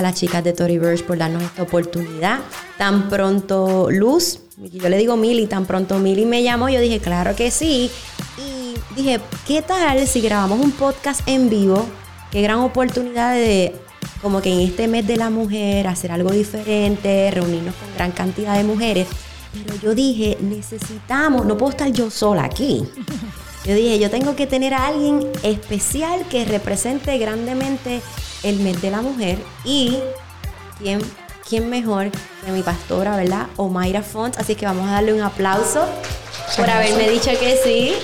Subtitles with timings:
[0.00, 2.40] a las chicas de Tory Burch por darnos esta oportunidad.
[2.78, 7.36] Tan pronto Luz, yo le digo Mili, tan pronto Mili me llamó, yo dije, claro
[7.36, 7.90] que sí.
[8.38, 11.86] Y dije, ¿qué tal si grabamos un podcast en vivo?
[12.30, 13.74] Qué gran oportunidad de,
[14.22, 18.56] como que en este mes de la mujer, hacer algo diferente, reunirnos con gran cantidad
[18.56, 19.06] de mujeres.
[19.52, 22.84] Pero yo dije, necesitamos, no puedo estar yo sola aquí.
[23.66, 28.00] Yo dije, yo tengo que tener a alguien especial que represente grandemente
[28.42, 29.98] el mes de la mujer y
[30.78, 31.00] quién,
[31.48, 32.10] quién mejor
[32.44, 33.46] que mi pastora, ¿verdad?
[33.56, 34.38] Omaira Font.
[34.38, 35.86] Así que vamos a darle un aplauso
[36.56, 37.94] por haberme dicho que sí.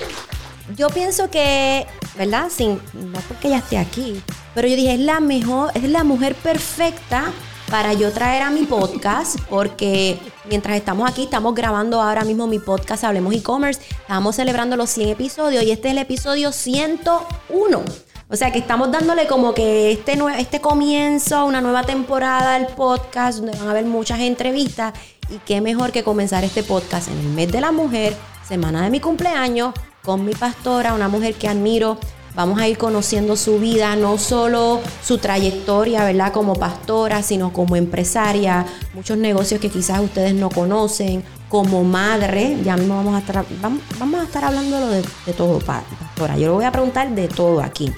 [0.76, 1.86] Yo pienso que,
[2.16, 2.48] ¿verdad?
[2.50, 4.20] Sin, no porque ella esté aquí,
[4.54, 7.32] pero yo dije, es la mejor, es la mujer perfecta
[7.70, 10.18] para yo traer a mi podcast, porque
[10.48, 15.10] mientras estamos aquí, estamos grabando ahora mismo mi podcast Hablemos e-commerce, estamos celebrando los 100
[15.10, 18.05] episodios y este es el episodio 101.
[18.28, 23.38] O sea que estamos dándole como que este, este comienzo, una nueva temporada del podcast,
[23.38, 24.94] donde van a haber muchas entrevistas.
[25.30, 28.90] Y qué mejor que comenzar este podcast en el mes de la mujer, semana de
[28.90, 31.98] mi cumpleaños, con mi pastora, una mujer que admiro.
[32.34, 36.32] Vamos a ir conociendo su vida, no solo su trayectoria, ¿verdad?
[36.32, 42.76] Como pastora, sino como empresaria, muchos negocios que quizás ustedes no conocen, como madre, ya
[42.76, 46.36] mismo vamos a estar, vamos, a estar hablando de, de todo, pastora.
[46.36, 47.92] Yo le voy a preguntar de todo aquí.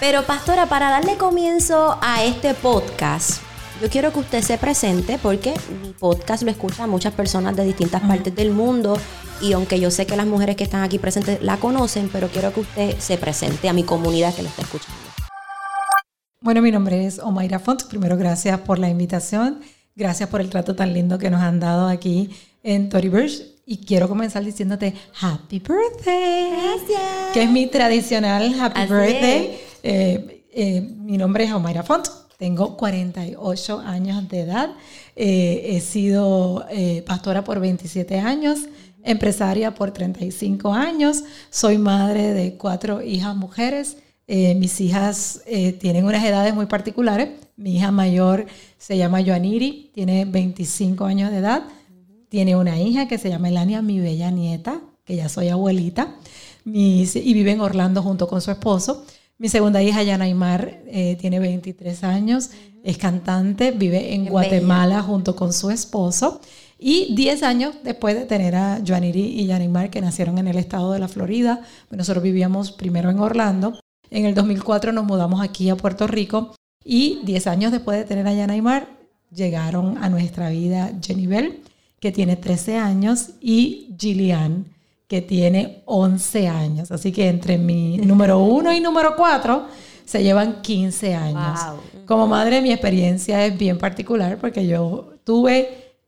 [0.00, 3.40] Pero pastora, para darle comienzo a este podcast,
[3.80, 8.02] yo quiero que usted se presente porque mi podcast lo escuchan muchas personas de distintas
[8.02, 8.96] partes del mundo
[9.40, 12.52] y aunque yo sé que las mujeres que están aquí presentes la conocen, pero quiero
[12.52, 15.00] que usted se presente a mi comunidad que lo está escuchando.
[16.40, 17.84] Bueno, mi nombre es Omaira Font.
[17.84, 19.60] Primero, gracias por la invitación.
[19.94, 22.30] Gracias por el trato tan lindo que nos han dado aquí
[22.62, 23.42] en Tory Burch.
[23.64, 26.50] Y quiero comenzar diciéndote Happy Birthday.
[26.50, 27.32] Gracias.
[27.32, 29.71] Que es mi tradicional Happy Birthday.
[29.82, 32.06] Eh, eh, mi nombre es Omaira Font,
[32.38, 34.70] tengo 48 años de edad,
[35.16, 36.64] eh, he sido
[37.06, 38.60] pastora por 27 años,
[39.02, 43.96] empresaria por 35 años, soy madre de cuatro hijas mujeres.
[44.28, 45.42] mis hijas
[45.80, 47.28] tienen unas edades muy particulares.
[47.56, 48.46] Mi hija mayor
[48.78, 51.64] se llama Joaniri, tiene 25 años de edad.
[52.28, 56.16] Tiene una hija que se llama Elania, mi bella nieta, que ya soy abuelita,
[56.64, 59.04] y vive en Orlando junto con su esposo.
[59.42, 62.50] Mi segunda hija, Yana Aymar, eh, tiene 23 años,
[62.84, 66.40] es cantante, vive en Guatemala junto con su esposo.
[66.78, 70.92] Y 10 años después de tener a Joaniri y Aymar, que nacieron en el estado
[70.92, 73.80] de la Florida, pues nosotros vivíamos primero en Orlando.
[74.10, 76.54] En el 2004 nos mudamos aquí a Puerto Rico
[76.84, 78.90] y 10 años después de tener a Aymar,
[79.34, 81.64] llegaron a nuestra vida Jenny Bell,
[81.98, 84.66] que tiene 13 años, y Gillian,
[85.12, 86.90] que tiene 11 años.
[86.90, 89.66] Así que entre mi número uno y número cuatro
[90.06, 91.60] se llevan 15 años.
[92.06, 95.98] Como madre mi experiencia es bien particular porque yo tuve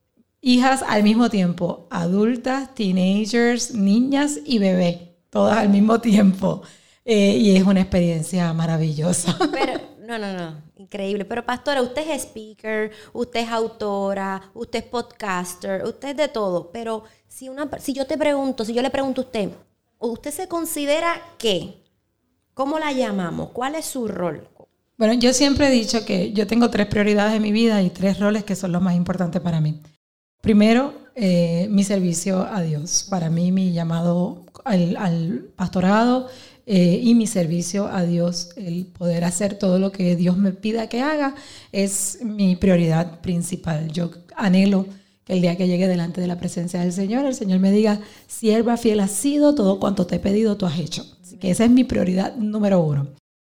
[0.40, 6.62] hijas al mismo tiempo, adultas, teenagers, niñas y bebé, todas al mismo tiempo.
[7.04, 9.36] Eh, y es una experiencia maravillosa.
[9.52, 11.24] Pero, no, no, no, increíble.
[11.24, 16.70] Pero pastora, usted es speaker, usted es autora, usted es podcaster, usted es de todo,
[16.72, 19.50] pero si, una, si yo te pregunto, si yo le pregunto a usted,
[19.98, 21.82] ¿usted se considera qué?
[22.54, 23.50] ¿Cómo la llamamos?
[23.50, 24.48] ¿Cuál es su rol?
[24.96, 28.20] Bueno, yo siempre he dicho que yo tengo tres prioridades en mi vida y tres
[28.20, 29.80] roles que son los más importantes para mí.
[30.40, 33.06] Primero, eh, mi servicio a Dios.
[33.08, 36.28] Para mí, mi llamado al, pastorado
[36.66, 40.88] eh, y mi servicio a Dios, el poder hacer todo lo que Dios me pida
[40.88, 41.34] que haga,
[41.72, 43.92] es mi prioridad principal.
[43.92, 44.86] Yo anhelo
[45.24, 48.00] que el día que llegue delante de la presencia del Señor, el Señor me diga,
[48.26, 51.04] sierva fiel has sido, todo cuanto te he pedido tú has hecho.
[51.22, 53.08] Así que esa es mi prioridad número uno.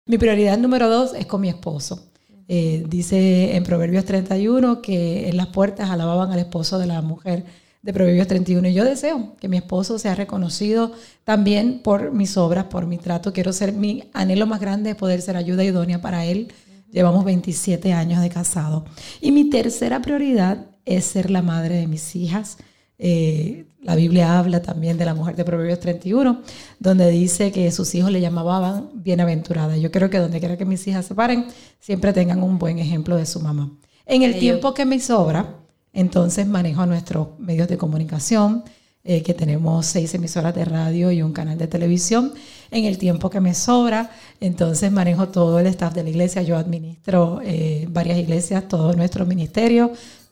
[0.05, 2.11] Mi prioridad número dos es con mi esposo.
[2.47, 7.45] Eh, dice en Proverbios 31 que en las puertas alababan al esposo de la mujer
[7.81, 8.67] de Proverbios 31.
[8.67, 10.91] Y yo deseo que mi esposo sea reconocido
[11.23, 13.33] también por mis obras, por mi trato.
[13.33, 16.51] Quiero ser, mi anhelo más grande es poder ser ayuda idónea para él.
[16.91, 18.85] Llevamos 27 años de casado.
[19.21, 22.57] Y mi tercera prioridad es ser la madre de mis hijas.
[22.99, 26.41] Eh, la Biblia habla también de la mujer de Proverbios 31,
[26.79, 29.75] donde dice que sus hijos le llamaban bienaventurada.
[29.77, 31.47] Yo creo que donde quiera que mis hijas se paren,
[31.79, 33.71] siempre tengan un buen ejemplo de su mamá.
[34.05, 35.60] En el tiempo que me sobra,
[35.93, 38.63] entonces manejo nuestros medios de comunicación,
[39.03, 42.33] eh, que tenemos seis emisoras de radio y un canal de televisión.
[42.69, 46.43] En el tiempo que me sobra, entonces manejo todo el staff de la iglesia.
[46.43, 49.91] Yo administro eh, varias iglesias, todo nuestro ministerio,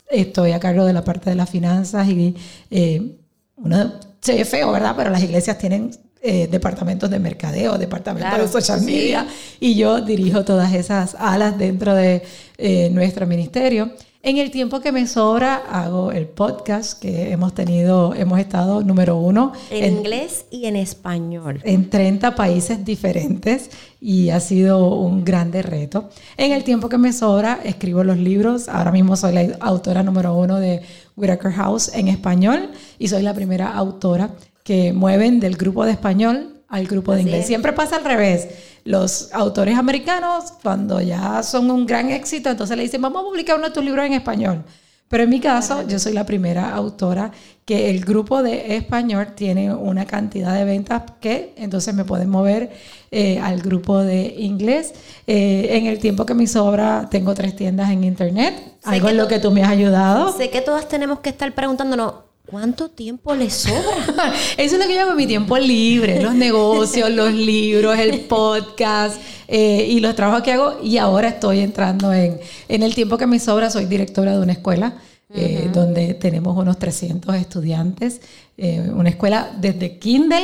[0.10, 2.36] estoy a cargo de la parte de las finanzas y
[2.72, 3.16] eh,
[3.56, 4.94] uno se ve feo, ¿verdad?
[4.98, 5.92] Pero las iglesias tienen
[6.22, 9.26] eh, departamentos de mercadeo, departamentos de social media,
[9.60, 12.24] y yo dirijo todas esas alas dentro de
[12.58, 13.92] eh, nuestro ministerio.
[14.22, 19.16] En el tiempo que me sobra hago el podcast que hemos tenido, hemos estado número
[19.16, 19.54] uno.
[19.72, 21.62] En, inglés y en español.
[21.64, 23.70] En 30 países diferentes
[24.02, 26.10] y ha sido un grande reto.
[26.36, 28.68] En el tiempo que me sobra escribo los libros.
[28.68, 30.82] Ahora mismo soy la autora número uno de
[31.16, 34.32] Whitaker House en español y soy la primera autora
[34.66, 37.48] que mueven del grupo de español al grupo de inglés.
[37.48, 38.50] Siempre pasa al revés.
[38.90, 43.56] Los autores americanos, cuando ya son un gran éxito, entonces le dicen, vamos a publicar
[43.56, 44.64] uno de tus libros en español.
[45.08, 47.32] Pero en mi caso, yo soy la primera autora
[47.66, 52.72] que el grupo de español tiene una cantidad de ventas que entonces me pueden mover
[53.12, 54.96] eh, al grupo de inglés.
[55.28, 59.28] Eh, en el tiempo que me sobra, tengo tres tiendas en internet, algo en lo
[59.28, 60.36] que tú me has ayudado.
[60.36, 62.14] Sé que todas tenemos que estar preguntándonos,
[62.50, 64.34] ¿Cuánto tiempo le sobra?
[64.58, 69.22] Eso es lo que yo hago mi tiempo libre, los negocios, los libros, el podcast
[69.48, 70.80] eh, y los trabajos que hago.
[70.82, 74.54] Y ahora estoy entrando en, en el tiempo que me sobra, soy directora de una
[74.54, 74.96] escuela
[75.32, 78.20] eh, donde tenemos unos 300 estudiantes,
[78.58, 80.42] eh, una escuela desde kinder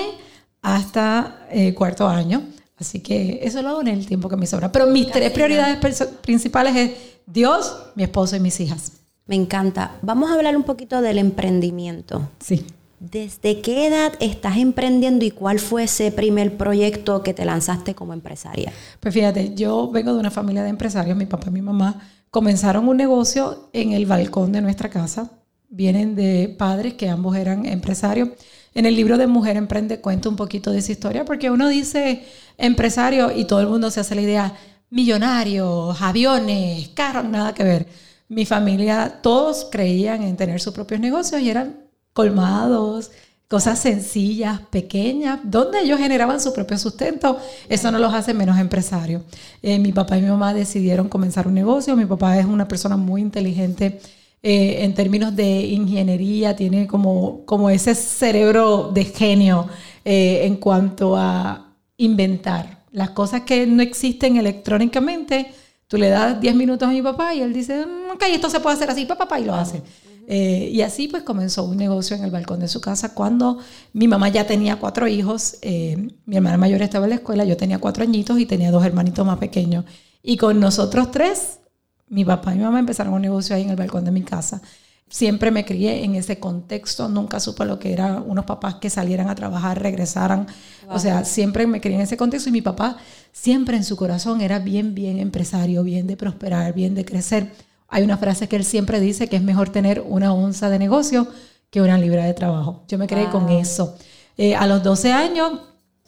[0.61, 2.43] hasta cuarto año.
[2.77, 4.71] Así que eso lo hago en el tiempo que me sobra.
[4.71, 5.79] Pero mis tres prioridades
[6.21, 6.91] principales es
[7.25, 8.91] Dios, mi esposo y mis hijas.
[9.27, 9.97] Me encanta.
[10.03, 12.29] Vamos a hablar un poquito del emprendimiento.
[12.39, 12.63] Sí.
[12.99, 18.13] ¿Desde qué edad estás emprendiendo y cuál fue ese primer proyecto que te lanzaste como
[18.13, 18.71] empresaria?
[18.99, 22.87] Pues fíjate, yo vengo de una familia de empresarios, mi papá y mi mamá comenzaron
[22.87, 25.31] un negocio en el balcón de nuestra casa.
[25.69, 28.29] Vienen de padres que ambos eran empresarios.
[28.75, 32.23] En el libro de Mujer Emprende cuento un poquito de esa historia porque uno dice
[32.57, 34.53] empresario y todo el mundo se hace la idea
[34.91, 41.41] millonarios, aviones, carros, nada que ver mi familia, todos creían en tener sus propios negocios
[41.41, 41.77] y eran
[42.13, 43.11] colmados,
[43.47, 47.37] cosas sencillas, pequeñas, donde ellos generaban su propio sustento.
[47.69, 49.21] Eso no los hace menos empresarios.
[49.61, 51.95] Eh, mi papá y mi mamá decidieron comenzar un negocio.
[51.95, 53.99] Mi papá es una persona muy inteligente
[54.47, 59.67] eh, en términos de ingeniería, tiene como, como ese cerebro de genio
[60.03, 65.47] eh, en cuanto a inventar las cosas que no existen electrónicamente
[65.87, 68.59] Tú le das 10 minutos a mi papá y él dice, mm, ok, esto se
[68.59, 69.81] puede hacer así, papá, y lo hace.
[70.27, 73.59] Eh, y así pues comenzó un negocio en el balcón de su casa cuando
[73.93, 77.55] mi mamá ya tenía cuatro hijos, eh, mi hermana mayor estaba en la escuela, yo
[77.57, 79.85] tenía cuatro añitos y tenía dos hermanitos más pequeños.
[80.23, 81.59] Y con nosotros tres,
[82.07, 84.61] mi papá y mi mamá empezaron un negocio ahí en el balcón de mi casa.
[85.07, 89.29] Siempre me crié en ese contexto, nunca supe lo que eran unos papás que salieran
[89.29, 90.47] a trabajar, regresaran.
[90.89, 92.97] O sea, siempre me crié en ese contexto y mi papá
[93.31, 97.51] siempre en su corazón era bien, bien empresario, bien de prosperar, bien de crecer.
[97.87, 101.27] Hay una frase que él siempre dice que es mejor tener una onza de negocio
[101.69, 102.83] que una libra de trabajo.
[102.87, 103.95] Yo me creí con eso.
[104.37, 105.59] Eh, a los 12 años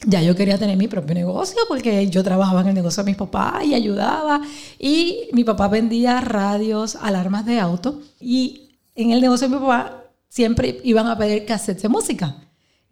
[0.06, 3.18] ya yo quería tener mi propio negocio porque yo trabajaba en el negocio de mis
[3.18, 4.42] papás y ayudaba.
[4.80, 8.02] Y mi papá vendía radios, alarmas de auto.
[8.20, 8.67] Y
[8.98, 12.36] en el negocio de mi papá siempre iban a pedir cassettes de música.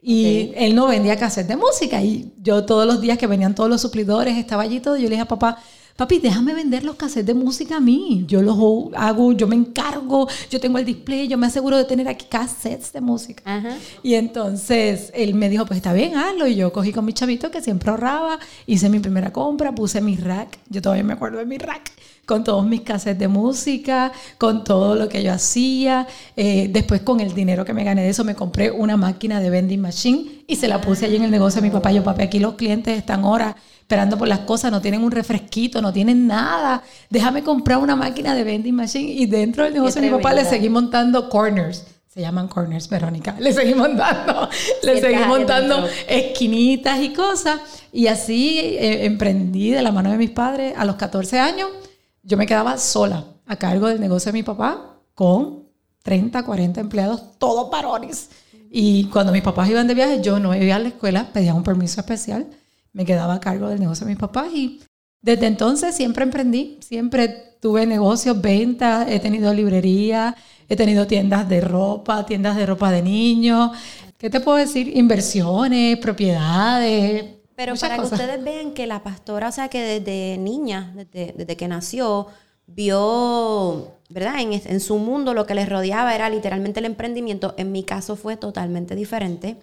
[0.02, 2.02] Y él no vendía cassettes de música.
[2.02, 5.10] Y yo todos los días que venían todos los suplidores, estaba allí todo, yo le
[5.10, 5.58] dije a papá,
[5.96, 8.26] papi, déjame vender los cassettes de música a mí.
[8.28, 8.58] Yo los
[8.96, 12.92] hago, yo me encargo, yo tengo el display, yo me aseguro de tener aquí cassettes
[12.92, 13.44] de música.
[14.04, 16.48] Y entonces él me dijo, pues está bien, hazlo.
[16.48, 20.18] Y yo cogí con mi chavito que siempre ahorraba, hice mi primera compra, puse mi
[20.18, 21.92] rack, yo todavía me acuerdo de mi rack
[22.26, 26.08] con todos mis cassettes de música, con todo lo que yo hacía.
[26.36, 29.50] Eh, después con el dinero que me gané de eso me compré una máquina de
[29.50, 31.92] vending machine y se la puse allí en el negocio de mi papá.
[31.92, 35.82] Yo, papi, aquí los clientes están ahora esperando por las cosas, no tienen un refresquito,
[35.82, 36.84] no tienen nada.
[37.10, 40.44] Déjame comprar una máquina de vending machine y dentro del negocio de mi papá le
[40.44, 41.86] seguí montando corners.
[42.08, 43.36] Se llaman corners, Verónica.
[43.40, 44.50] Le seguí montando,
[44.84, 47.60] le seguí montando esquinitas y cosas.
[47.92, 51.68] Y así eh, emprendí de la mano de mis padres a los 14 años
[52.26, 55.66] yo me quedaba sola a cargo del negocio de mi papá con
[56.02, 58.30] 30, 40 empleados, todos varones.
[58.72, 61.64] Y cuando mis papás iban de viaje, yo no iba a la escuela, pedía un
[61.64, 62.48] permiso especial,
[62.96, 64.82] me quedaba a cargo del negocio de mis papás y
[65.22, 67.28] desde entonces siempre emprendí, siempre
[67.60, 70.34] tuve negocios, ventas, he tenido librería,
[70.70, 73.72] he tenido tiendas de ropa, tiendas de ropa de niños.
[74.18, 74.96] ¿Qué te puedo decir?
[74.96, 77.26] Inversiones, propiedades,
[77.56, 81.68] pero para que ustedes vean que la pastora, o sea, que desde niña, desde, que
[81.68, 82.28] nació,
[82.66, 84.40] vio, ¿verdad?
[84.40, 87.56] En, en, su mundo lo que les rodeaba era literalmente el emprendimiento.
[87.58, 89.58] En mi caso fue totalmente diferente,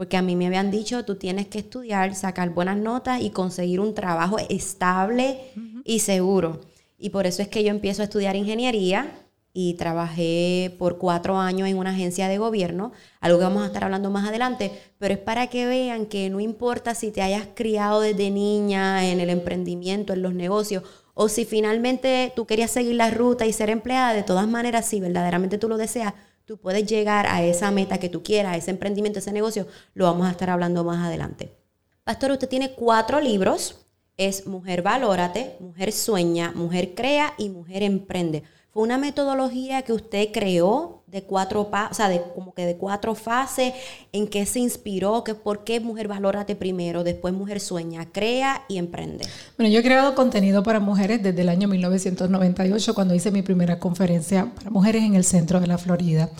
[0.00, 3.80] porque a mí me habían dicho, tú tienes que estudiar, sacar buenas notas y conseguir
[3.80, 5.38] un trabajo estable
[5.84, 6.62] y seguro.
[6.96, 9.12] Y por eso es que yo empiezo a estudiar ingeniería
[9.52, 13.84] y trabajé por cuatro años en una agencia de gobierno, algo que vamos a estar
[13.84, 18.00] hablando más adelante, pero es para que vean que no importa si te hayas criado
[18.00, 23.10] desde niña en el emprendimiento, en los negocios, o si finalmente tú querías seguir la
[23.10, 26.14] ruta y ser empleada, de todas maneras, si verdaderamente tú lo deseas,
[26.50, 30.06] tú puedes llegar a esa meta que tú quieras, a ese emprendimiento, ese negocio, lo
[30.06, 31.56] vamos a estar hablando más adelante.
[32.02, 38.42] Pastor, usted tiene cuatro libros, es Mujer Valórate, Mujer Sueña, Mujer Crea y Mujer Emprende.
[38.72, 43.16] Fue una metodología que usted creó de cuatro, o sea, de como que de cuatro
[43.16, 43.74] fases,
[44.12, 48.78] en qué se inspiró, que por qué Mujer Valórate primero, después Mujer Sueña, crea y
[48.78, 49.26] emprende.
[49.58, 53.80] Bueno, yo he creado contenido para mujeres desde el año 1998 cuando hice mi primera
[53.80, 56.30] conferencia para mujeres en el centro de la Florida.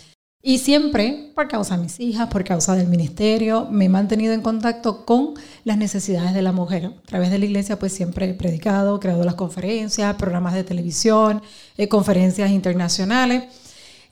[0.42, 4.40] Y siempre, por causa de mis hijas, por causa del ministerio, me he mantenido en
[4.40, 6.86] contacto con las necesidades de la mujer.
[6.86, 11.42] A través de la iglesia, pues siempre he predicado, creado las conferencias, programas de televisión,
[11.76, 13.44] eh, conferencias internacionales.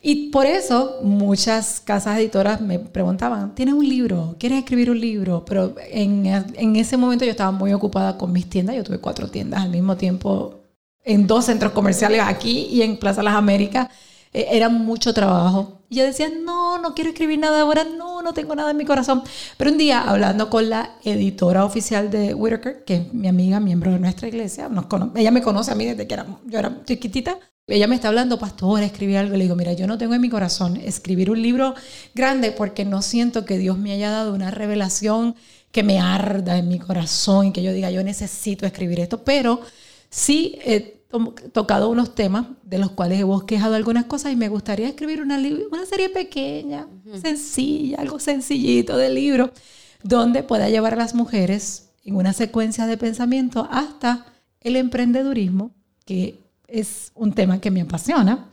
[0.03, 4.37] Y por eso muchas casas editoras me preguntaban, ¿tienes un libro?
[4.39, 5.45] ¿Quieres escribir un libro?
[5.47, 8.77] Pero en, en ese momento yo estaba muy ocupada con mis tiendas.
[8.77, 10.61] Yo tuve cuatro tiendas al mismo tiempo
[11.05, 13.89] en dos centros comerciales aquí y en Plaza Las Américas.
[14.33, 18.35] Eh, era mucho trabajo y yo decía, no, no quiero escribir nada ahora, no, no
[18.35, 19.23] tengo nada en mi corazón.
[19.57, 23.93] Pero un día, hablando con la editora oficial de Whitaker, que es mi amiga, miembro
[23.93, 27.39] de nuestra iglesia, nos ella me conoce a mí desde que era, yo era chiquitita,
[27.67, 29.37] ella me está hablando, pastor, escribir algo.
[29.37, 31.75] Le digo, mira, yo no tengo en mi corazón escribir un libro
[32.15, 35.37] grande porque no siento que Dios me haya dado una revelación
[35.71, 39.23] que me arda en mi corazón y que yo diga, yo necesito escribir esto.
[39.23, 39.61] Pero
[40.09, 40.98] sí eh,
[41.53, 45.39] tocado unos temas de los cuales he bosquejado algunas cosas y me gustaría escribir una,
[45.39, 46.87] una serie pequeña,
[47.23, 49.51] sencilla, algo sencillito de libro,
[50.03, 54.27] donde pueda llevar a las mujeres en una secuencia de pensamiento hasta
[54.61, 55.71] el emprendedurismo,
[56.05, 58.51] que es un tema que me apasiona,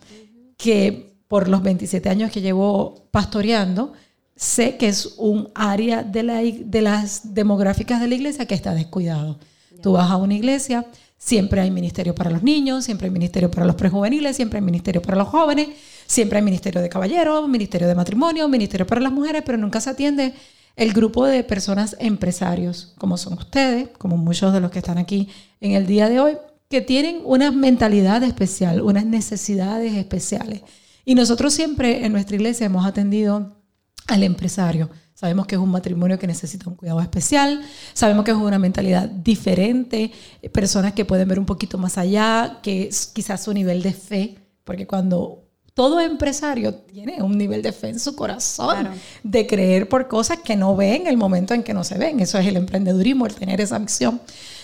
[0.57, 3.93] que por los 27 años que llevo pastoreando,
[4.35, 8.73] sé que es un área de, la, de las demográficas de la iglesia que está
[8.73, 9.39] descuidado.
[9.81, 10.85] Tú vas a una iglesia,
[11.25, 15.01] Siempre hay ministerio para los niños, siempre hay ministerio para los prejuveniles, siempre hay ministerio
[15.01, 15.69] para los jóvenes,
[16.05, 19.89] siempre hay ministerio de caballeros, ministerio de matrimonio, ministerio para las mujeres, pero nunca se
[19.89, 20.35] atiende
[20.75, 25.27] el grupo de personas empresarios, como son ustedes, como muchos de los que están aquí
[25.61, 26.37] en el día de hoy,
[26.69, 30.61] que tienen una mentalidad especial, unas necesidades especiales.
[31.05, 33.63] Y nosotros siempre en nuestra iglesia hemos atendido
[34.05, 37.61] al empresario Sabemos que es un matrimonio que necesita un cuidado especial,
[37.93, 42.59] sabemos que es una mentalidad diferente, eh, personas que pueden ver un poquito más allá,
[42.61, 47.89] que quizás su nivel de fe, porque cuando todo empresario tiene un nivel de fe
[47.89, 48.89] en su corazón,
[49.23, 52.21] de creer por cosas que no ven en el momento en que no se ven.
[52.21, 54.21] Eso es el emprendedurismo, el tener esa misión.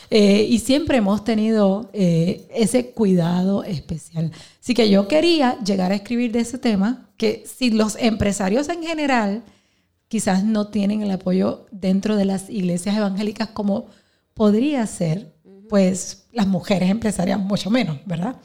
[0.10, 4.32] Eh, y siempre hemos tenido eh, ese cuidado especial.
[4.62, 8.82] Así que yo quería llegar a escribir de ese tema, que si los empresarios en
[8.84, 9.44] general
[10.12, 13.86] quizás no tienen el apoyo dentro de las iglesias evangélicas como
[14.34, 15.34] podría ser,
[15.70, 18.36] pues las mujeres empresarias mucho menos, ¿verdad?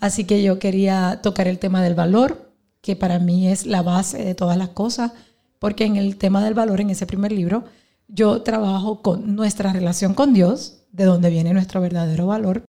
[0.00, 4.24] Así que yo quería tocar el tema del valor, que para mí es la base
[4.24, 5.12] de todas las cosas,
[5.58, 7.64] porque en el tema del valor, en ese primer libro,
[8.08, 12.64] yo trabajo con nuestra relación con Dios, de donde viene nuestro verdadero valor,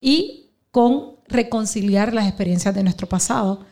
[0.00, 3.66] y con reconciliar las experiencias de nuestro pasado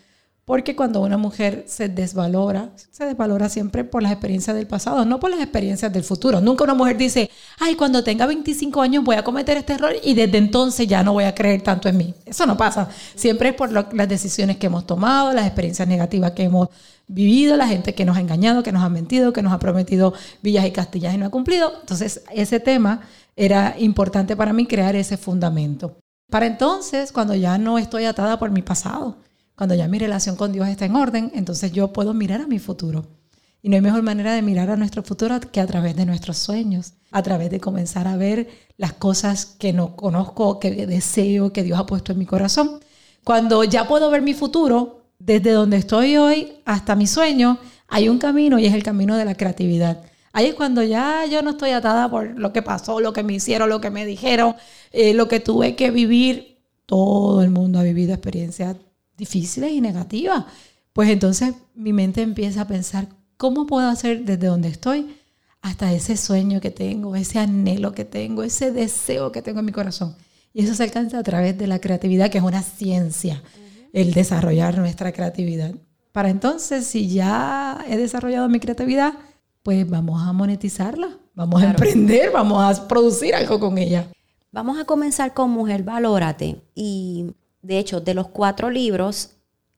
[0.45, 5.19] porque cuando una mujer se desvalora, se desvalora siempre por las experiencias del pasado, no
[5.19, 6.41] por las experiencias del futuro.
[6.41, 10.15] Nunca una mujer dice, ay, cuando tenga 25 años voy a cometer este error y
[10.15, 12.15] desde entonces ya no voy a creer tanto en mí.
[12.27, 12.89] Eso no pasa.
[13.15, 16.69] Siempre es por las decisiones que hemos tomado, las experiencias negativas que hemos
[17.07, 20.13] vivido, la gente que nos ha engañado, que nos ha mentido, que nos ha prometido
[20.43, 21.73] villas y castillas y no ha cumplido.
[21.81, 23.01] Entonces, ese tema
[23.37, 25.97] era importante para mí crear ese fundamento.
[26.31, 29.17] Para entonces, cuando ya no estoy atada por mi pasado,
[29.57, 32.59] cuando ya mi relación con Dios está en orden, entonces yo puedo mirar a mi
[32.59, 33.07] futuro.
[33.63, 36.37] Y no hay mejor manera de mirar a nuestro futuro que a través de nuestros
[36.37, 41.63] sueños, a través de comenzar a ver las cosas que no conozco, que deseo, que
[41.63, 42.81] Dios ha puesto en mi corazón.
[43.23, 47.59] Cuando ya puedo ver mi futuro, desde donde estoy hoy hasta mi sueño,
[47.89, 50.03] hay un camino y es el camino de la creatividad.
[50.33, 53.35] Ahí es cuando ya yo no estoy atada por lo que pasó, lo que me
[53.35, 54.57] hicieron, lo que me dijeron,
[54.91, 56.59] eh, lo que tuve que vivir.
[56.87, 58.77] Todo el mundo ha vivido experiencias
[59.17, 60.45] difíciles y negativas.
[60.93, 65.17] Pues entonces mi mente empieza a pensar, ¿cómo puedo hacer desde donde estoy
[65.61, 69.73] hasta ese sueño que tengo, ese anhelo que tengo, ese deseo que tengo en mi
[69.73, 70.17] corazón?
[70.53, 73.43] Y eso se alcanza a través de la creatividad, que es una ciencia,
[73.93, 75.75] el desarrollar nuestra creatividad.
[76.13, 79.15] Para entonces, si ya he desarrollado mi creatividad,
[79.65, 84.07] pues vamos a monetizarla, vamos a emprender, vamos a producir algo con ella.
[84.53, 89.31] Vamos a comenzar con Mujer Valórate y de hecho, de los cuatro libros,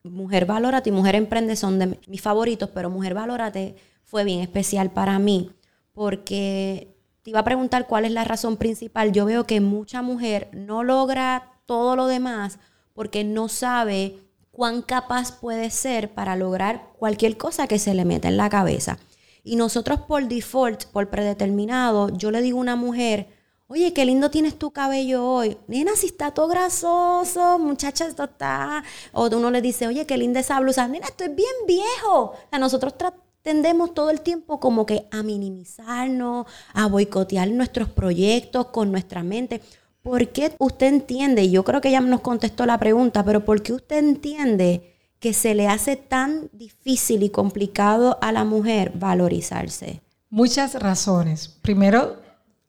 [0.03, 4.91] Mujer Valórate y Mujer Emprende son de mis favoritos, pero Mujer Valórate fue bien especial
[4.91, 5.51] para mí
[5.93, 9.13] porque te iba a preguntar cuál es la razón principal.
[9.13, 12.59] Yo veo que mucha mujer no logra todo lo demás
[12.93, 14.19] porque no sabe
[14.51, 18.99] cuán capaz puede ser para lograr cualquier cosa que se le meta en la cabeza.
[19.43, 23.27] Y nosotros por default, por predeterminado, yo le digo a una mujer,
[23.67, 25.57] oye, qué lindo tienes tu cabello hoy.
[25.67, 28.83] Nena, si está todo grasoso, muchacha, esto está...
[29.11, 30.87] O uno le dice, oye, qué linda esa blusa.
[30.87, 32.21] Nena, esto es bien viejo.
[32.31, 32.93] O sea, nosotros
[33.41, 39.61] tendemos todo el tiempo como que a minimizarnos, a boicotear nuestros proyectos con nuestra mente.
[40.01, 41.49] ¿Por qué usted entiende?
[41.49, 45.55] Yo creo que ella nos contestó la pregunta, pero ¿por qué usted entiende que se
[45.55, 50.01] le hace tan difícil y complicado a la mujer valorizarse?
[50.29, 51.47] Muchas razones.
[51.61, 52.17] Primero,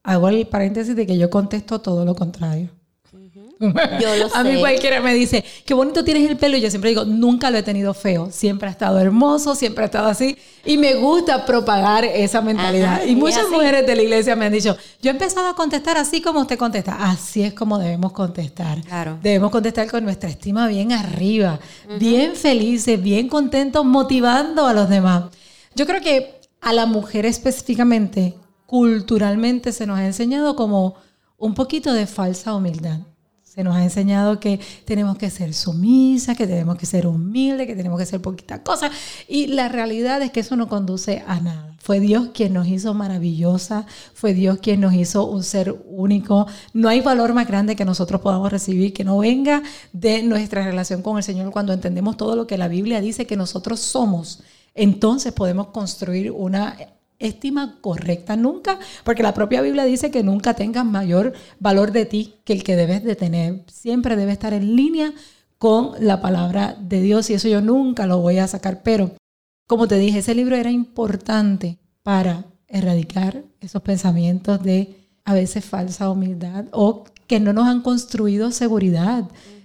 [0.08, 2.70] hago el paréntesis de que yo contesto todo lo contrario.
[3.60, 4.34] Yo lo sé.
[4.38, 6.56] A mí cualquiera me dice, qué bonito tienes el pelo.
[6.56, 8.30] Y yo siempre digo, nunca lo he tenido feo.
[8.30, 10.38] Siempre ha estado hermoso, siempre ha estado así.
[10.64, 13.04] Y me gusta propagar esa mentalidad.
[13.04, 16.22] y muchas mujeres de la iglesia me han dicho, yo he empezado a contestar así
[16.22, 16.96] como usted contesta.
[17.10, 18.80] Así es como debemos contestar.
[18.82, 19.18] Claro.
[19.22, 21.58] Debemos contestar con nuestra estima bien arriba,
[21.98, 25.24] bien felices, bien contentos, motivando a los demás.
[25.74, 28.34] Yo creo que a la mujer específicamente,
[28.68, 30.96] culturalmente se nos ha enseñado como
[31.38, 33.00] un poquito de falsa humildad.
[33.42, 37.74] Se nos ha enseñado que tenemos que ser sumisas, que tenemos que ser humildes, que
[37.74, 38.92] tenemos que ser poquitas cosas.
[39.26, 41.74] Y la realidad es que eso no conduce a nada.
[41.78, 46.46] Fue Dios quien nos hizo maravillosa, fue Dios quien nos hizo un ser único.
[46.74, 49.62] No hay valor más grande que nosotros podamos recibir que no venga
[49.94, 53.38] de nuestra relación con el Señor cuando entendemos todo lo que la Biblia dice que
[53.38, 54.42] nosotros somos.
[54.74, 56.76] Entonces podemos construir una
[57.18, 62.34] estima correcta nunca, porque la propia Biblia dice que nunca tengas mayor valor de ti
[62.44, 63.64] que el que debes de tener.
[63.66, 65.12] Siempre debe estar en línea
[65.58, 68.82] con la palabra de Dios y eso yo nunca lo voy a sacar.
[68.82, 69.12] Pero,
[69.66, 76.10] como te dije, ese libro era importante para erradicar esos pensamientos de a veces falsa
[76.10, 79.24] humildad o que no nos han construido seguridad.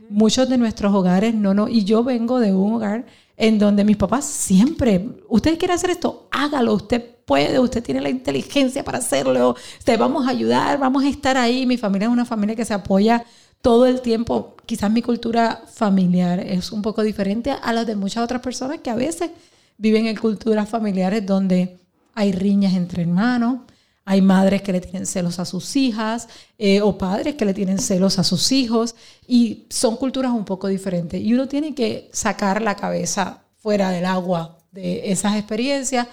[0.09, 3.05] Muchos de nuestros hogares no, no, y yo vengo de un hogar
[3.37, 8.09] en donde mis papás siempre, usted quiere hacer esto, hágalo, usted puede, usted tiene la
[8.09, 11.65] inteligencia para hacerlo, te vamos a ayudar, vamos a estar ahí.
[11.65, 13.25] Mi familia es una familia que se apoya
[13.61, 14.55] todo el tiempo.
[14.65, 18.89] Quizás mi cultura familiar es un poco diferente a la de muchas otras personas que
[18.89, 19.31] a veces
[19.77, 21.77] viven en culturas familiares donde
[22.13, 23.61] hay riñas entre hermanos,
[24.05, 27.79] hay madres que le tienen celos a sus hijas eh, o padres que le tienen
[27.79, 28.95] celos a sus hijos
[29.27, 31.21] y son culturas un poco diferentes.
[31.21, 36.07] Y uno tiene que sacar la cabeza fuera del agua de esas experiencias,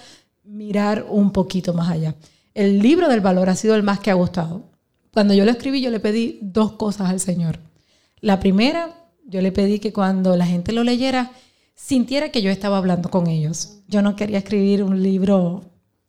[0.44, 2.14] mirar un poquito más allá.
[2.55, 4.70] El libro del valor ha sido el más que ha gustado.
[5.12, 7.59] Cuando yo lo escribí, yo le pedí dos cosas al Señor.
[8.20, 11.33] La primera, yo le pedí que cuando la gente lo leyera,
[11.74, 13.79] sintiera que yo estaba hablando con ellos.
[13.88, 15.64] Yo no quería escribir un libro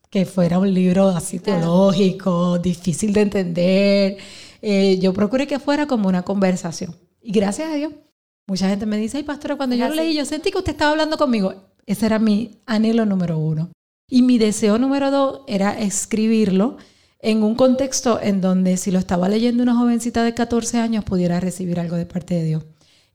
[0.09, 4.17] que fuera un libro así teológico, difícil de entender.
[4.61, 6.95] Eh, yo procuré que fuera como una conversación.
[7.21, 7.93] Y gracias a Dios,
[8.45, 10.91] mucha gente me dice, ay, pastora, cuando yo lo leí, yo sentí que usted estaba
[10.91, 11.53] hablando conmigo.
[11.85, 13.71] Ese era mi anhelo número uno.
[14.11, 16.75] Y mi deseo número dos era escribirlo
[17.19, 21.39] en un contexto en donde si lo estaba leyendo una jovencita de 14 años pudiera
[21.39, 22.63] recibir algo de parte de Dios.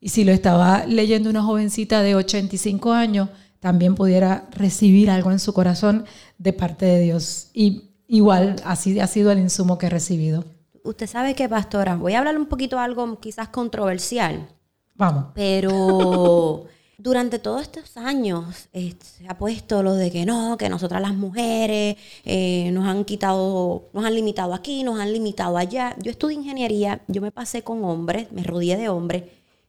[0.00, 3.28] Y si lo estaba leyendo una jovencita de 85 años,
[3.60, 6.06] también pudiera recibir algo en su corazón
[6.38, 7.50] de parte de Dios.
[7.52, 10.44] Y igual así ha sido el insumo que he recibido.
[10.82, 14.48] Usted sabe que, pastora, voy a hablar un poquito de algo quizás controversial.
[14.94, 15.26] Vamos.
[15.34, 16.64] Pero
[16.98, 21.14] durante todos estos años eh, se ha puesto lo de que no, que nosotras las
[21.14, 25.94] mujeres eh, nos han quitado, nos han limitado aquí, nos han limitado allá.
[25.98, 29.24] Yo estudié ingeniería, yo me pasé con hombres, me rodeé de hombres.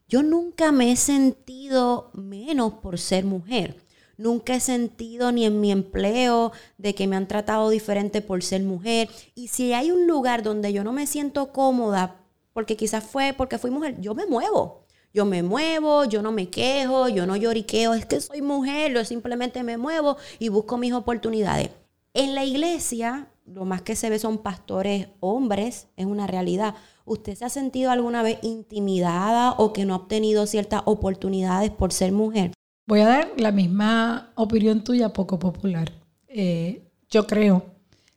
[0.08, 3.76] Yo nunca me he sentido menos por ser mujer.
[4.16, 8.62] Nunca he sentido ni en mi empleo de que me han tratado diferente por ser
[8.62, 9.08] mujer.
[9.34, 12.16] Y si hay un lugar donde yo no me siento cómoda,
[12.52, 14.87] porque quizás fue porque fui mujer, yo me muevo.
[15.14, 19.04] Yo me muevo, yo no me quejo, yo no lloriqueo, es que soy mujer, yo
[19.04, 21.70] simplemente me muevo y busco mis oportunidades.
[22.14, 26.74] En la iglesia, lo más que se ve son pastores hombres, es una realidad.
[27.04, 31.92] ¿Usted se ha sentido alguna vez intimidada o que no ha obtenido ciertas oportunidades por
[31.92, 32.52] ser mujer?
[32.86, 35.92] Voy a dar la misma opinión tuya, poco popular.
[36.28, 37.64] Eh, yo creo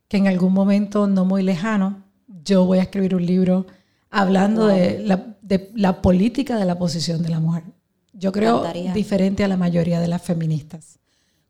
[0.08, 2.04] que en algún momento no muy lejano,
[2.44, 3.66] yo voy a escribir un libro
[4.12, 5.04] hablando de,
[5.74, 7.64] la, política de la posición de la mujer.
[8.14, 11.00] Yo creo diferente a la mayoría de las feministas,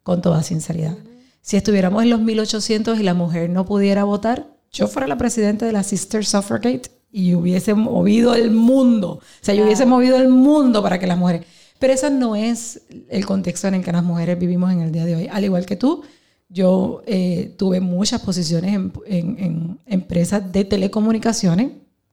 [0.03, 0.95] con toda sinceridad.
[1.41, 5.65] Si estuviéramos en los 1800 y la mujer no pudiera votar, yo fuera la presidenta
[5.65, 9.13] de la Sister Suffragette y hubiese movido el mundo.
[9.13, 11.45] O sea, yo hubiese movido el mundo para que las mujeres...
[11.79, 15.03] Pero ese no es el contexto en el que las mujeres vivimos en el día
[15.03, 15.27] de hoy.
[15.31, 16.03] Al igual que tú,
[16.47, 21.71] yo eh, tuve muchas posiciones en, en empresas de telecomunicaciones,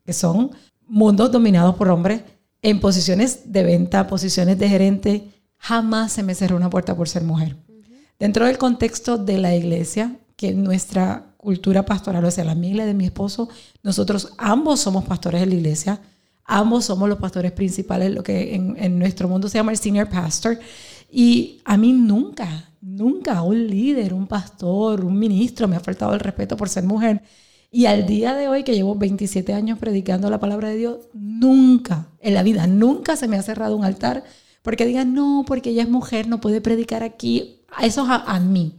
[0.08, 0.52] que son
[0.86, 2.22] mundos dominados por hombres,
[2.62, 5.28] en posiciones de venta, posiciones de gerente.
[5.58, 7.56] Jamás se me cerró una puerta por ser mujer.
[8.18, 12.74] Dentro del contexto de la iglesia, que nuestra cultura pastoral, o sea, la mía y
[12.74, 13.50] la de mi esposo,
[13.82, 16.00] nosotros ambos somos pastores de la iglesia,
[16.46, 20.08] ambos somos los pastores principales, lo que en, en nuestro mundo se llama el senior
[20.08, 20.58] pastor.
[21.12, 26.20] Y a mí nunca, nunca un líder, un pastor, un ministro me ha faltado el
[26.20, 27.22] respeto por ser mujer.
[27.70, 32.08] Y al día de hoy, que llevo 27 años predicando la palabra de Dios, nunca
[32.20, 34.24] en la vida, nunca se me ha cerrado un altar
[34.62, 37.62] porque digan, no, porque ella es mujer, no puede predicar aquí.
[37.80, 38.74] Eso a, a mí.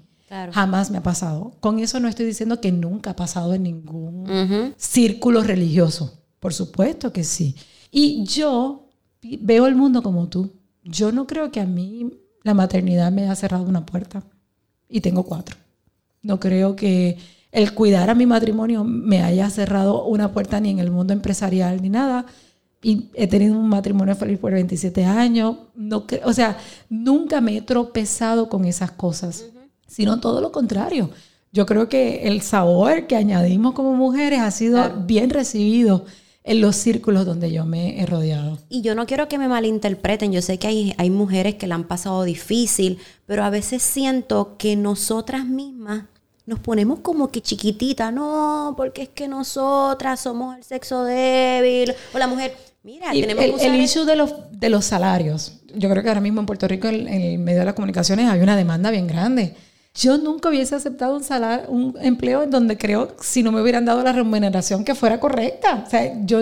[0.52, 1.56] Jamás me ha pasado.
[1.60, 6.21] Con eso no estoy diciendo que nunca ha pasado en ningún círculo religioso.
[6.39, 7.56] Por supuesto que sí.
[7.91, 8.89] Y yo
[9.41, 10.54] veo el mundo como tú.
[10.84, 12.12] Yo no creo que a mí
[12.43, 14.23] la maternidad me haya cerrado una puerta.
[14.88, 15.56] Y tengo cuatro.
[16.21, 17.17] No creo que
[17.51, 21.81] el cuidar a mi matrimonio me haya cerrado una puerta ni en el mundo empresarial
[21.81, 22.25] ni nada.
[22.81, 25.57] Y he tenido un matrimonio feliz por 27 años.
[25.75, 26.57] No o sea,
[26.89, 29.45] nunca me he tropezado con esas cosas
[29.89, 31.09] sino todo lo contrario.
[31.51, 36.05] Yo creo que el sabor que añadimos como mujeres ha sido bien recibido
[36.43, 38.59] en los círculos donde yo me he rodeado.
[38.69, 41.75] Y yo no quiero que me malinterpreten, yo sé que hay, hay mujeres que la
[41.75, 46.05] han pasado difícil, pero a veces siento que nosotras mismas
[46.49, 52.17] nos ponemos como que chiquitita, no, porque es que nosotras somos el sexo débil, o
[52.17, 55.62] la mujer, mira, tenemos el, el issue de los, de los salarios.
[55.73, 58.41] Yo creo que ahora mismo en Puerto Rico, en el medio de las comunicaciones, hay
[58.41, 59.55] una demanda bien grande
[59.95, 63.85] yo nunca hubiese aceptado un salario, un empleo en donde creo si no me hubieran
[63.85, 65.83] dado la remuneración que fuera correcta.
[65.85, 66.41] O sea, yo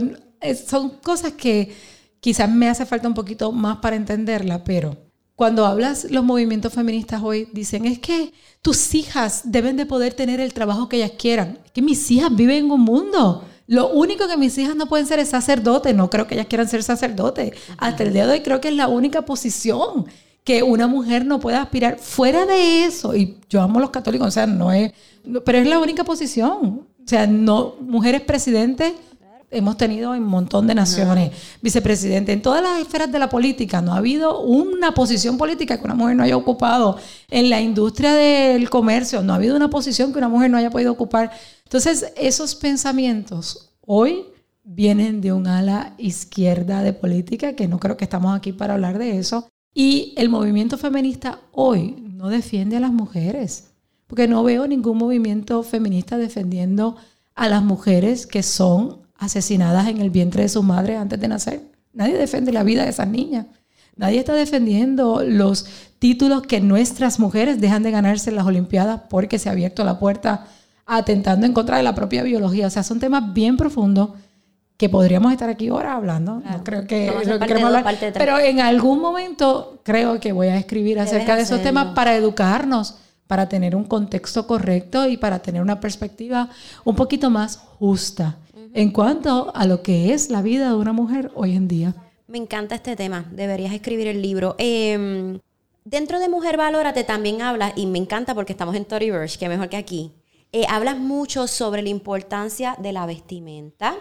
[0.67, 1.73] son cosas que
[2.19, 5.06] quizás me hace falta un poquito más para entenderla, pero
[5.37, 10.39] cuando hablas los movimientos feministas hoy dicen es que tus hijas deben de poder tener
[10.39, 11.59] el trabajo que ellas quieran.
[11.63, 13.45] Es que mis hijas viven en un mundo.
[13.67, 15.93] Lo único que mis hijas no pueden ser es sacerdote.
[15.93, 17.53] No creo que ellas quieran ser sacerdote.
[17.77, 20.07] Hasta el día de hoy creo que es la única posición
[20.43, 23.15] que una mujer no pueda aspirar fuera de eso.
[23.15, 24.91] Y yo amo a los católicos, o sea, no es,
[25.45, 26.87] pero es la única posición.
[26.99, 28.93] O sea, no, mujeres presidentes
[29.49, 31.31] hemos tenido en un montón de naciones,
[31.61, 35.85] vicepresidente, en todas las esferas de la política, no ha habido una posición política que
[35.85, 36.97] una mujer no haya ocupado.
[37.29, 40.69] En la industria del comercio, no ha habido una posición que una mujer no haya
[40.69, 41.31] podido ocupar.
[41.63, 44.25] Entonces, esos pensamientos hoy
[44.63, 48.97] vienen de un ala izquierda de política, que no creo que estamos aquí para hablar
[48.97, 53.71] de eso, y el movimiento feminista hoy no defiende a las mujeres,
[54.07, 56.97] porque no veo ningún movimiento feminista defendiendo
[57.35, 61.61] a las mujeres que son asesinadas en el vientre de su madre antes de nacer.
[61.93, 63.47] Nadie defiende la vida de esas niñas.
[63.95, 65.65] Nadie está defendiendo los
[65.97, 69.97] títulos que nuestras mujeres dejan de ganarse en las Olimpiadas porque se ha abierto la
[69.97, 70.45] puerta
[70.85, 72.67] atentando en contra de la propia biología.
[72.67, 74.11] O sea, son temas bien profundos
[74.77, 76.43] que podríamos estar aquí ahora hablando.
[76.47, 78.13] No creo que lo queremos hablar.
[78.13, 82.99] Pero en algún momento creo que voy a escribir acerca de esos temas para educarnos,
[83.25, 86.49] para tener un contexto correcto y para tener una perspectiva
[86.85, 88.37] un poquito más justa
[88.77, 91.95] en cuanto a lo que es la vida de una mujer hoy en día.
[92.27, 93.25] Me encanta este tema.
[93.31, 94.53] Deberías escribir el libro.
[94.59, 95.39] Em,
[95.83, 99.69] dentro de Mujer Valórate también hablas, y me encanta porque estamos en Toryverse, que mejor
[99.69, 100.11] que aquí.
[100.51, 103.95] Eh, hablas mucho sobre la importancia de la vestimenta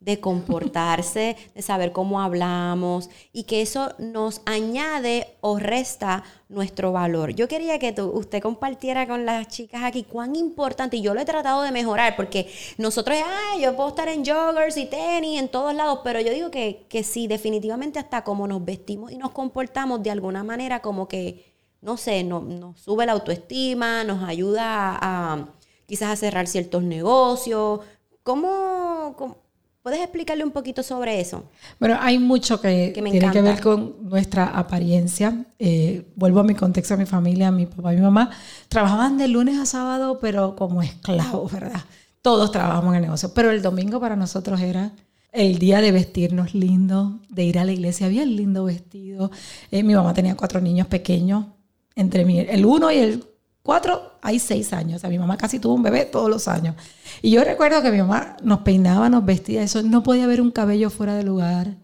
[0.00, 7.30] de comportarse, de saber cómo hablamos y que eso nos añade o resta nuestro valor.
[7.30, 11.24] Yo quería que usted compartiera con las chicas aquí cuán importante, y yo lo he
[11.24, 15.74] tratado de mejorar, porque nosotros, ay, yo puedo estar en joggers y tenis en todos
[15.74, 20.02] lados, pero yo digo que, que sí, definitivamente hasta como nos vestimos y nos comportamos
[20.02, 21.44] de alguna manera como que,
[21.82, 25.48] no sé, nos, nos sube la autoestima, nos ayuda a,
[25.86, 27.80] quizás a cerrar ciertos negocios.
[28.22, 29.49] ¿Cómo, cómo
[29.82, 31.44] ¿Puedes explicarle un poquito sobre eso?
[31.78, 35.46] Bueno, hay mucho que, tiene que ver con nuestra apariencia.
[35.58, 38.30] Eh, vuelvo a mi contexto, a mi familia, mi papá y mi mamá.
[38.68, 41.80] Trabajaban de lunes a sábado, pero como esclavos, ¿verdad?
[42.20, 43.32] Todos trabajamos en el negocio.
[43.32, 44.92] Pero el domingo para nosotros era
[45.32, 49.30] el día de vestirnos lindo, de ir a la iglesia bien lindo vestido.
[49.70, 51.46] Eh, mi mamá tenía cuatro niños pequeños,
[51.94, 53.24] entre mí, el uno y el
[53.62, 54.96] cuatro, hay seis años.
[54.96, 56.76] O sea, mi mamá casi tuvo un bebé todos los años.
[57.22, 60.50] Y yo recuerdo que mi mamá nos peinaba, nos vestía, eso no podía haber un
[60.50, 61.76] cabello fuera de lugar.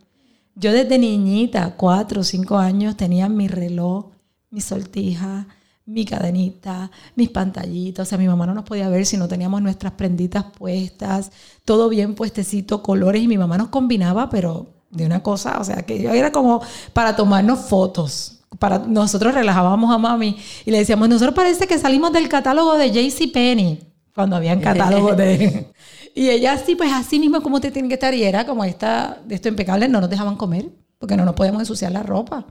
[0.55, 4.07] Yo desde niñita, cuatro o cinco años, tenía mi reloj,
[4.51, 5.47] mi sortija,
[5.85, 8.07] mi cadenita, mis pantallitas.
[8.07, 11.31] O sea, mi mamá no nos podía ver si no teníamos nuestras prenditas puestas,
[11.65, 13.23] todo bien puestecito, colores.
[13.23, 16.63] Y mi mamá nos combinaba, pero de una cosa, o sea, que yo era como
[16.93, 18.36] para tomarnos fotos.
[18.59, 22.91] Para, nosotros relajábamos a mami y le decíamos, nosotros parece que salimos del catálogo de
[22.91, 23.81] JC Penny,
[24.15, 25.73] cuando habían catálogos de...
[26.15, 29.21] y ella así, pues así mismo como te tiene que estar, y era como esta,
[29.27, 32.47] de esto impecable, no nos dejaban comer, porque no nos podíamos ensuciar la ropa.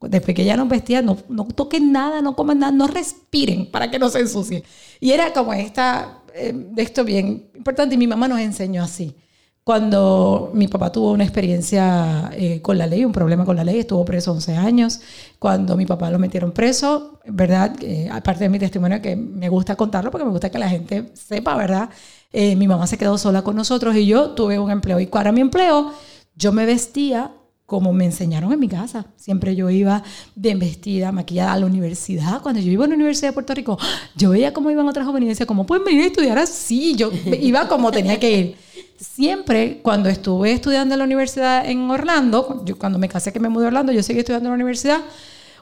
[0.00, 3.90] Después que ella nos vestía, no, no toquen nada, no coman nada, no respiren para
[3.90, 4.62] que no se ensucien.
[4.98, 9.14] Y era como esta, eh, esto bien importante, y mi mamá nos enseñó así.
[9.62, 13.80] Cuando mi papá tuvo una experiencia eh, con la ley, un problema con la ley,
[13.80, 15.00] estuvo preso 11 años.
[15.38, 17.76] Cuando mi papá lo metieron preso, ¿verdad?
[17.82, 21.10] Eh, aparte de mi testimonio, que me gusta contarlo porque me gusta que la gente
[21.14, 21.90] sepa, ¿verdad?
[22.32, 25.00] mi mamá se quedó sola con nosotros y yo tuve un empleo.
[25.00, 25.92] Y para mi empleo,
[26.36, 27.32] yo me vestía
[27.70, 29.06] como me enseñaron en mi casa.
[29.14, 30.02] Siempre yo iba
[30.34, 32.42] bien vestida, maquillada a la universidad.
[32.42, 33.78] Cuando yo iba a la Universidad de Puerto Rico,
[34.16, 36.96] yo veía cómo iban otras jóvenes y decía, ¿cómo pueden venir a estudiar así?
[36.96, 38.56] Yo iba como tenía que ir.
[39.00, 43.48] Siempre, cuando estuve estudiando en la universidad en Orlando, yo, cuando me casé que me
[43.48, 45.00] mudé a Orlando, yo seguí estudiando en la universidad,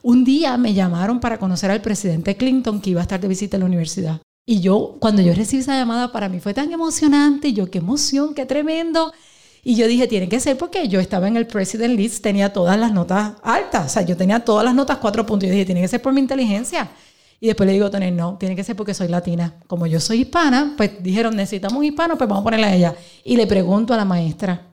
[0.02, 3.56] un día me llamaron para conocer al presidente Clinton que iba a estar de visita
[3.56, 4.20] en la universidad.
[4.44, 7.52] Y yo, cuando yo recibí esa llamada, para mí fue tan emocionante.
[7.52, 9.12] Yo, qué emoción, qué tremendo.
[9.62, 12.76] Y yo dije, tiene que ser porque yo estaba en el President List, tenía todas
[12.76, 15.46] las notas altas, o sea, yo tenía todas las notas cuatro puntos.
[15.46, 16.90] Yo dije, tiene que ser por mi inteligencia.
[17.40, 19.54] Y después le digo a Tony, no, tiene que ser porque soy latina.
[19.66, 22.94] Como yo soy hispana, pues dijeron, necesitamos un hispano, pues vamos a ponerle a ella.
[23.24, 24.68] Y le pregunto a la maestra,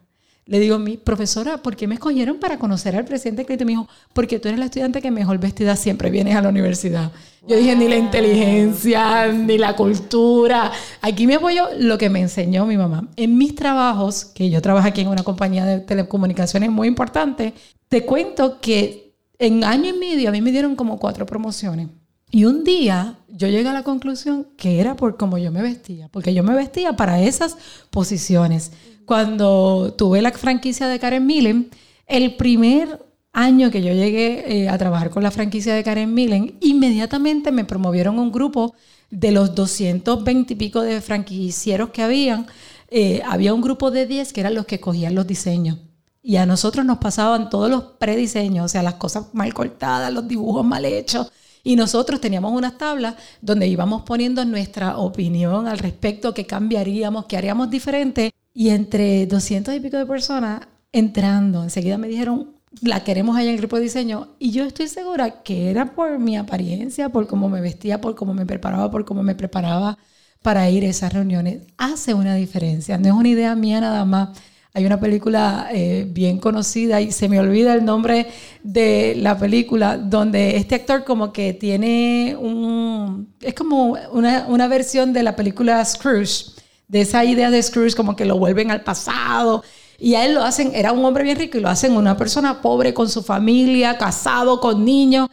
[0.48, 3.66] le digo, mi profesora, ¿por qué me escogieron para conocer al presidente Clinton?
[3.66, 7.12] Me dijo, porque tú eres la estudiante que mejor vestida siempre vienes a la universidad.
[7.48, 10.72] Yo dije, ni la inteligencia, ni la cultura.
[11.02, 13.08] Aquí me apoyo lo que me enseñó mi mamá.
[13.16, 17.54] En mis trabajos, que yo trabajo aquí en una compañía de telecomunicaciones muy importante,
[17.90, 21.88] te cuento que en año y medio a mí me dieron como cuatro promociones.
[22.32, 26.10] Y un día yo llegué a la conclusión que era por cómo yo me vestía,
[26.10, 27.58] porque yo me vestía para esas
[27.90, 28.72] posiciones
[29.06, 31.70] cuando tuve la franquicia de Karen Millen,
[32.08, 36.58] el primer año que yo llegué eh, a trabajar con la franquicia de Karen Millen,
[36.62, 38.74] inmediatamente me promovieron un grupo
[39.12, 42.48] de los 220 y pico de franquicieros que habían.
[42.90, 45.78] Eh, había un grupo de 10 que eran los que cogían los diseños.
[46.22, 50.28] Y a nosotros nos pasaban todos los prediseños, o sea, las cosas mal cortadas, los
[50.28, 51.32] dibujos mal hechos.
[51.66, 57.38] Y nosotros teníamos unas tablas donde íbamos poniendo nuestra opinión al respecto, qué cambiaríamos, qué
[57.38, 58.32] haríamos diferente.
[58.54, 60.62] Y entre 200 y pico de personas
[60.94, 62.52] entrando, enseguida me dijeron,
[62.82, 64.36] la queremos allá en el grupo de diseño.
[64.38, 68.36] Y yo estoy segura que era por mi apariencia, por cómo me vestía, por cómo
[68.36, 69.98] me preparaba, por cómo me preparaba
[70.44, 71.64] para ir a esas reuniones.
[71.78, 73.00] Hace una diferencia.
[73.00, 74.38] No es una idea mía nada más.
[74.76, 78.28] Hay una película eh, bien conocida y se me olvida el nombre
[78.62, 83.34] de la película donde este actor como que tiene un...
[83.40, 86.56] Es como una, una versión de la película Scrooge
[86.90, 89.64] de esa idea de Scrooge como que lo vuelven al pasado.
[89.98, 92.62] Y a él lo hacen, era un hombre bien rico y lo hacen una persona
[92.62, 95.30] pobre con su familia, casado, con niños.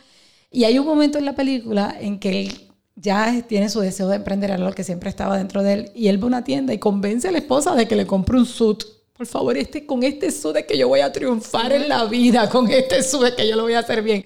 [0.53, 4.17] Y hay un momento en la película en que él ya tiene su deseo de
[4.17, 5.93] emprender, lo que siempre estaba dentro de él.
[5.95, 8.39] Y él va a una tienda y convence a la esposa de que le compre
[8.39, 8.85] un suit.
[9.23, 12.49] Por favor, este, con este suit de que yo voy a triunfar en la vida,
[12.51, 14.25] con este suit de que yo lo voy a hacer bien.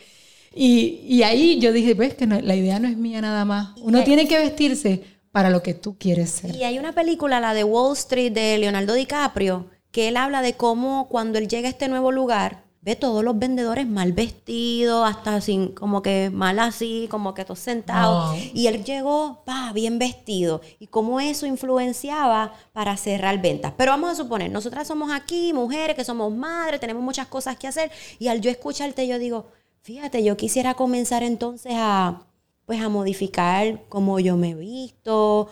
[0.54, 3.76] Y, y ahí yo dije, ves que la idea no es mía nada más.
[3.82, 6.56] Uno tiene que vestirse para lo que tú quieres ser.
[6.56, 10.54] Y hay una película, la de Wall Street, de Leonardo DiCaprio, que él habla de
[10.54, 15.40] cómo cuando él llega a este nuevo lugar, ve todos los vendedores mal vestidos, hasta
[15.40, 18.36] sin, como que mal así, como que todos sentados.
[18.54, 20.60] Y él llegó, pa, bien vestido.
[20.78, 23.72] Y cómo eso influenciaba para cerrar ventas.
[23.76, 27.66] Pero vamos a suponer, nosotras somos aquí, mujeres que somos madres, tenemos muchas cosas que
[27.66, 27.90] hacer.
[28.20, 29.46] Y al yo escucharte, yo digo,
[29.82, 32.22] fíjate, yo quisiera comenzar entonces a
[32.66, 35.48] pues a modificar cómo yo me he visto,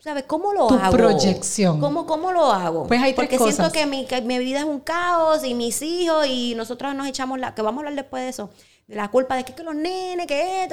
[0.00, 0.24] ¿sabes?
[0.26, 0.90] ¿Cómo lo hago?
[0.90, 1.80] Tu proyección.
[1.80, 2.86] ¿Cómo, ¿Cómo lo hago?
[2.86, 6.26] Pues hay Porque siento que mi, que mi, vida es un caos y mis hijos
[6.26, 7.54] y nosotros nos echamos la...
[7.54, 8.50] que vamos a hablar después de eso.
[8.86, 10.68] De la culpa de que, que los nenes, que...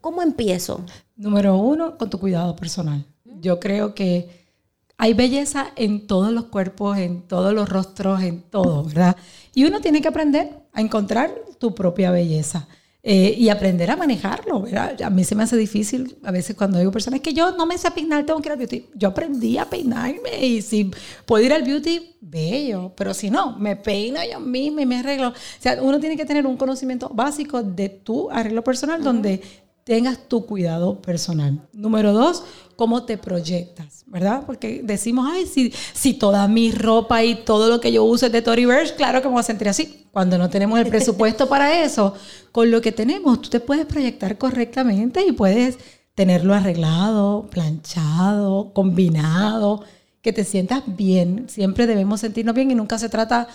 [0.00, 0.82] ¿Cómo empiezo?
[1.16, 3.06] Número uno, con tu cuidado personal.
[3.24, 4.46] Yo creo que
[4.98, 9.16] hay belleza en todos los cuerpos, en todos los rostros, en todo, ¿verdad?
[9.54, 12.68] Y uno tiene que aprender a encontrar tu propia belleza.
[13.02, 14.60] Eh, y aprender a manejarlo.
[14.62, 15.00] ¿verdad?
[15.02, 17.78] A mí se me hace difícil a veces cuando digo personas que yo no me
[17.78, 18.86] sé peinar, tengo que ir al beauty.
[18.94, 20.90] Yo aprendí a peinarme y si
[21.24, 22.92] puedo ir al beauty, bello.
[22.96, 25.28] Pero si no, me peino yo misma y me arreglo.
[25.28, 29.40] O sea, uno tiene que tener un conocimiento básico de tu arreglo personal donde
[29.84, 31.60] tengas tu cuidado personal.
[31.72, 32.44] Número dos,
[32.76, 34.44] cómo te proyectas, ¿verdad?
[34.46, 38.32] Porque decimos, ay, si, si toda mi ropa y todo lo que yo uso es
[38.32, 40.06] de Tory Burch, claro que me voy a sentir así.
[40.12, 42.14] Cuando no tenemos el presupuesto para eso,
[42.52, 45.78] con lo que tenemos, tú te puedes proyectar correctamente y puedes
[46.14, 49.84] tenerlo arreglado, planchado, combinado,
[50.22, 51.46] que te sientas bien.
[51.48, 53.48] Siempre debemos sentirnos bien y nunca se trata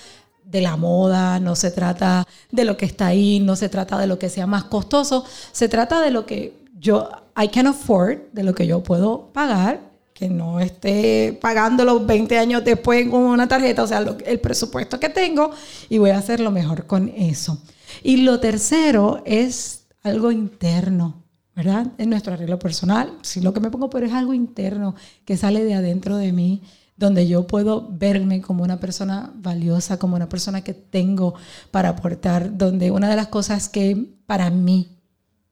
[0.45, 4.07] de la moda, no se trata de lo que está ahí, no se trata de
[4.07, 7.09] lo que sea más costoso, se trata de lo que yo,
[7.41, 9.81] I can afford, de lo que yo puedo pagar,
[10.13, 14.97] que no esté pagando los 20 años después con una tarjeta, o sea, el presupuesto
[14.97, 15.51] que tengo
[15.89, 17.61] y voy a hacer lo mejor con eso.
[18.01, 21.87] Y lo tercero es algo interno, ¿verdad?
[21.97, 25.65] En nuestro arreglo personal, si lo que me pongo, pero es algo interno que sale
[25.65, 26.61] de adentro de mí
[26.97, 31.35] donde yo puedo verme como una persona valiosa, como una persona que tengo
[31.71, 34.97] para aportar, donde una de las cosas que para mí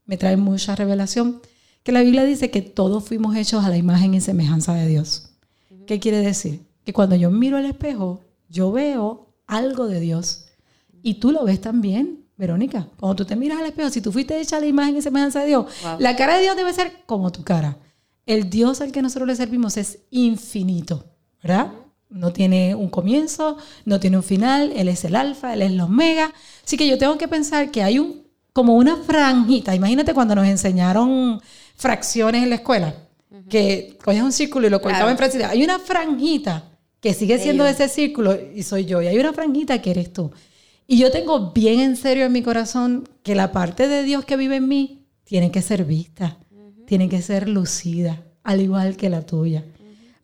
[0.06, 1.42] me trae mucha revelación,
[1.84, 5.30] que la Biblia dice que todos fuimos hechos a la imagen y semejanza de Dios.
[5.86, 6.66] ¿Qué quiere decir?
[6.86, 10.46] Que cuando yo miro al espejo, yo veo algo de Dios.
[11.02, 12.88] Y tú lo ves también, Verónica.
[12.98, 15.42] Cuando tú te miras al espejo, si tú fuiste hecha a la imagen y semejanza
[15.42, 15.66] de Dios,
[16.00, 17.78] la cara de Dios debe ser como tu cara.
[18.26, 21.13] El Dios al que nosotros le servimos es infinito.
[21.44, 21.72] ¿Verdad?
[22.10, 25.82] No tiene un comienzo, no tiene un final, él es el alfa, él es el
[25.82, 26.34] omega.
[26.64, 29.76] Así que yo tengo que pensar que hay un, como una franjita.
[29.76, 31.42] Imagínate cuando nos enseñaron
[31.76, 32.96] fracciones en la escuela,
[33.50, 35.50] que coges un círculo y lo cortaba en fracciones.
[35.50, 39.02] Hay una franjita que sigue siendo ese círculo y soy yo.
[39.02, 40.32] Y hay una franjita que eres tú.
[40.88, 44.38] Y yo tengo bien en serio en mi corazón que la parte de Dios que
[44.38, 46.38] vive en mí tiene que ser vista,
[46.86, 49.66] tiene que ser lucida, al igual que la tuya.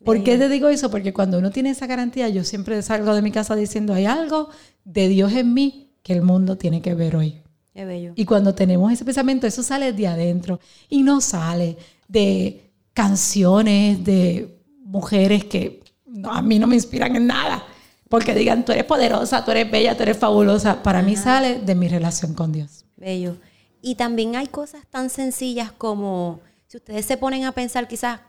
[0.10, 0.90] ¿Por qué te digo eso?
[0.90, 4.50] Porque cuando uno tiene esa garantía, yo siempre salgo de mi casa diciendo, hay algo
[4.84, 7.42] de Dios en mí que el mundo tiene que ver hoy.
[7.74, 8.14] Qué bello.
[8.16, 14.60] Y cuando tenemos ese pensamiento, eso sale de adentro y no sale de canciones de
[14.84, 15.84] mujeres que
[16.24, 17.64] a mí no me inspiran en nada.
[18.10, 20.82] Porque digan, tú eres poderosa, tú eres bella, tú eres fabulosa.
[20.82, 22.86] Para mí sale de mi relación con Dios.
[22.98, 23.36] Bello.
[23.82, 28.22] Y también hay cosas tan sencillas como, si ustedes se ponen a pensar quizás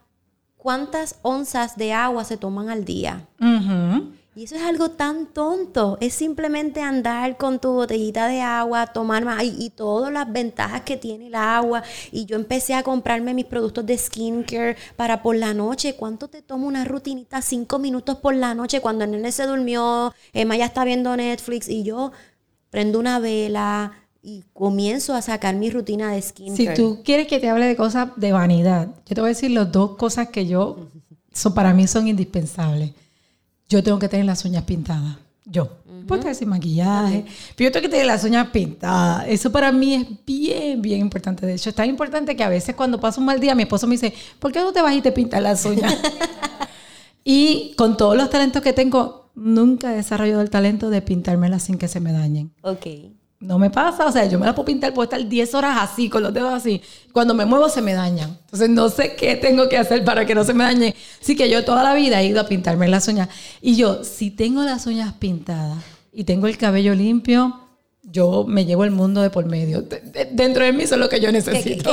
[0.63, 3.27] cuántas onzas de agua se toman al día.
[4.37, 5.99] Y eso es algo tan tonto.
[6.01, 10.97] Es simplemente andar con tu botellita de agua, tomar más y, todas las ventajas que
[10.97, 11.83] tiene el agua.
[12.13, 15.97] Y yo empecé a comprarme mis productos de skincare para por la noche.
[15.97, 17.43] ¿Cuánto te toma una rutinita?
[17.43, 21.69] Cinco minutos por la noche cuando el nene se durmió, Emma ya está viendo Netflix
[21.69, 22.13] y yo
[22.71, 26.77] prendo una vela, y comienzo a sacar mi rutina de skincare.
[26.77, 29.51] Si tú quieres que te hable de cosas de vanidad, yo te voy a decir
[29.51, 30.89] las dos cosas que yo,
[31.33, 32.93] son, para mí son indispensables.
[33.69, 35.17] Yo tengo que tener las uñas pintadas.
[35.45, 35.77] Yo.
[36.07, 39.27] Puedo estar sin maquillaje, pero yo tengo que tener las uñas pintadas.
[39.29, 41.47] Eso para mí es bien, bien importante.
[41.47, 43.87] De hecho, es tan importante que a veces cuando paso un mal día, mi esposo
[43.87, 45.97] me dice, ¿por qué no te vas y te pintas las uñas?
[47.25, 51.79] y con todos los talentos que tengo, nunca he desarrollado el talento de pintármelas sin
[51.79, 52.53] que se me dañen.
[52.63, 52.87] Ok
[53.41, 56.11] no me pasa, o sea, yo me la puedo pintar, puedo estar 10 horas así,
[56.11, 56.83] con los dedos así.
[57.11, 58.39] Cuando me muevo se me dañan.
[58.45, 60.95] Entonces no sé qué tengo que hacer para que no se me dañe.
[61.23, 63.31] Así que yo toda la vida he ido a pintarme las uñas.
[63.63, 65.79] Y yo, si tengo las uñas pintadas
[66.13, 67.59] y tengo el cabello limpio,
[68.03, 69.87] yo me llevo el mundo de por medio.
[70.33, 71.91] dentro de mí eso es lo que yo necesito.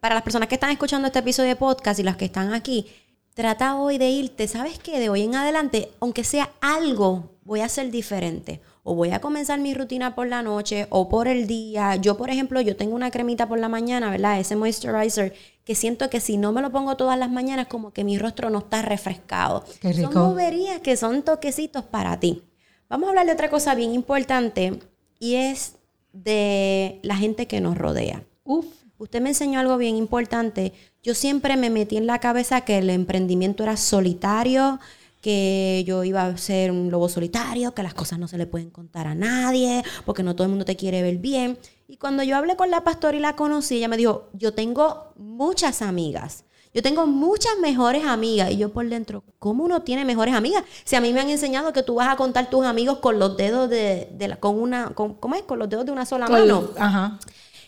[0.00, 2.86] para las personas que están escuchando este episodio de podcast y las que están aquí,
[3.32, 5.00] trata hoy de irte, ¿sabes qué?
[5.00, 9.60] De hoy en adelante, aunque sea algo, voy a ser diferente o voy a comenzar
[9.60, 11.96] mi rutina por la noche o por el día.
[11.96, 14.40] Yo, por ejemplo, yo tengo una cremita por la mañana, ¿verdad?
[14.40, 18.02] Ese moisturizer que siento que si no me lo pongo todas las mañanas, como que
[18.02, 19.64] mi rostro no está refrescado.
[19.80, 20.12] Qué rico.
[20.12, 22.42] Son moverías que son toquecitos para ti.
[22.88, 24.80] Vamos a hablar de otra cosa bien importante
[25.18, 25.76] y es
[26.12, 28.24] de la gente que nos rodea.
[28.44, 28.66] Uf.
[28.98, 30.72] Usted me enseñó algo bien importante.
[31.02, 34.78] Yo siempre me metí en la cabeza que el emprendimiento era solitario,
[35.22, 38.70] que yo iba a ser un lobo solitario, que las cosas no se le pueden
[38.70, 41.56] contar a nadie, porque no todo el mundo te quiere ver bien.
[41.88, 45.12] Y cuando yo hablé con la pastora y la conocí, ella me dijo, yo tengo
[45.16, 46.44] muchas amigas.
[46.74, 48.50] Yo tengo muchas mejores amigas.
[48.50, 50.64] Y yo por dentro, ¿cómo uno tiene mejores amigas?
[50.84, 53.36] Si a mí me han enseñado que tú vas a contar tus amigos con los
[53.36, 55.42] dedos de, la, con una, con, ¿cómo es?
[55.42, 56.70] Con los dedos de una sola mano.
[56.76, 57.18] Ajá.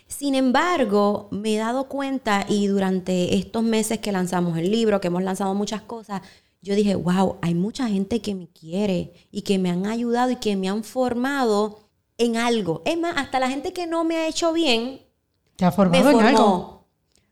[0.08, 5.08] Sin embargo, me he dado cuenta y durante estos meses que lanzamos el libro, que
[5.08, 6.22] hemos lanzado muchas cosas,
[6.64, 10.36] yo dije, wow, hay mucha gente que me quiere y que me han ayudado y
[10.36, 12.80] que me han formado en algo.
[12.86, 15.02] Es más, hasta la gente que no me ha hecho bien,
[15.56, 16.86] ¿Te ha formado en algo?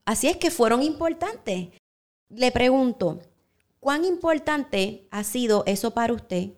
[0.04, 1.68] Así es que fueron importantes.
[2.28, 3.20] Le pregunto,
[3.80, 6.50] ¿cuán importante ha sido eso para usted?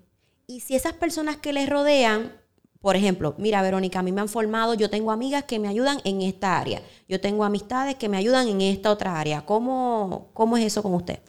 [0.48, 2.32] Y si esas personas que le rodean,
[2.80, 6.00] por ejemplo, mira, Verónica, a mí me han formado, yo tengo amigas que me ayudan
[6.04, 9.46] en esta área, yo tengo amistades que me ayudan en esta otra área.
[9.46, 11.20] ¿Cómo, cómo es eso con usted?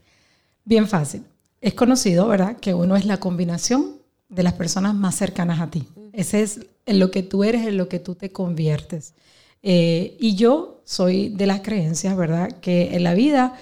[0.66, 1.24] Bien fácil
[1.66, 2.58] es conocido, ¿verdad?
[2.58, 3.96] Que uno es la combinación
[4.30, 5.88] de las personas más cercanas a ti.
[6.14, 9.16] Ese es en lo que tú eres, en lo que tú te conviertes.
[9.64, 12.52] Eh, y yo soy de las creencias, ¿verdad?
[12.62, 13.56] Que en la vida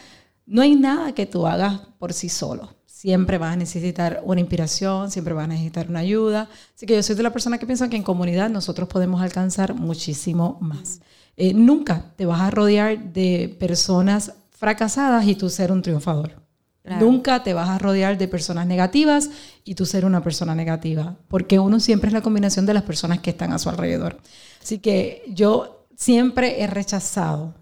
[0.46, 2.76] no hay nada que tú hagas por sí solo.
[2.86, 6.50] siempre vas a necesitar una inspiración, siempre vas a necesitar una ayuda.
[6.76, 9.76] Así que yo soy de la persona que piensa que en comunidad nosotros podemos alcanzar
[9.76, 11.00] muchísimo más.
[11.38, 16.43] Eh, nunca te vas a rodear de personas fracasadas y tú ser un triunfador.
[16.84, 19.30] Nunca te vas a rodear de personas negativas
[19.64, 23.20] y tú ser una persona negativa, porque uno siempre es la combinación de las personas
[23.20, 24.18] que están a su alrededor.
[24.62, 27.54] Así que yo siempre he rechazado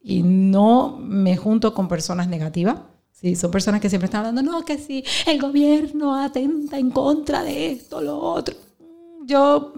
[0.00, 2.76] y no me junto con personas negativas.
[3.12, 7.42] Sí, son personas que siempre están hablando, no, que si el gobierno atenta en contra
[7.42, 8.54] de esto, lo otro.
[9.26, 9.74] Yo,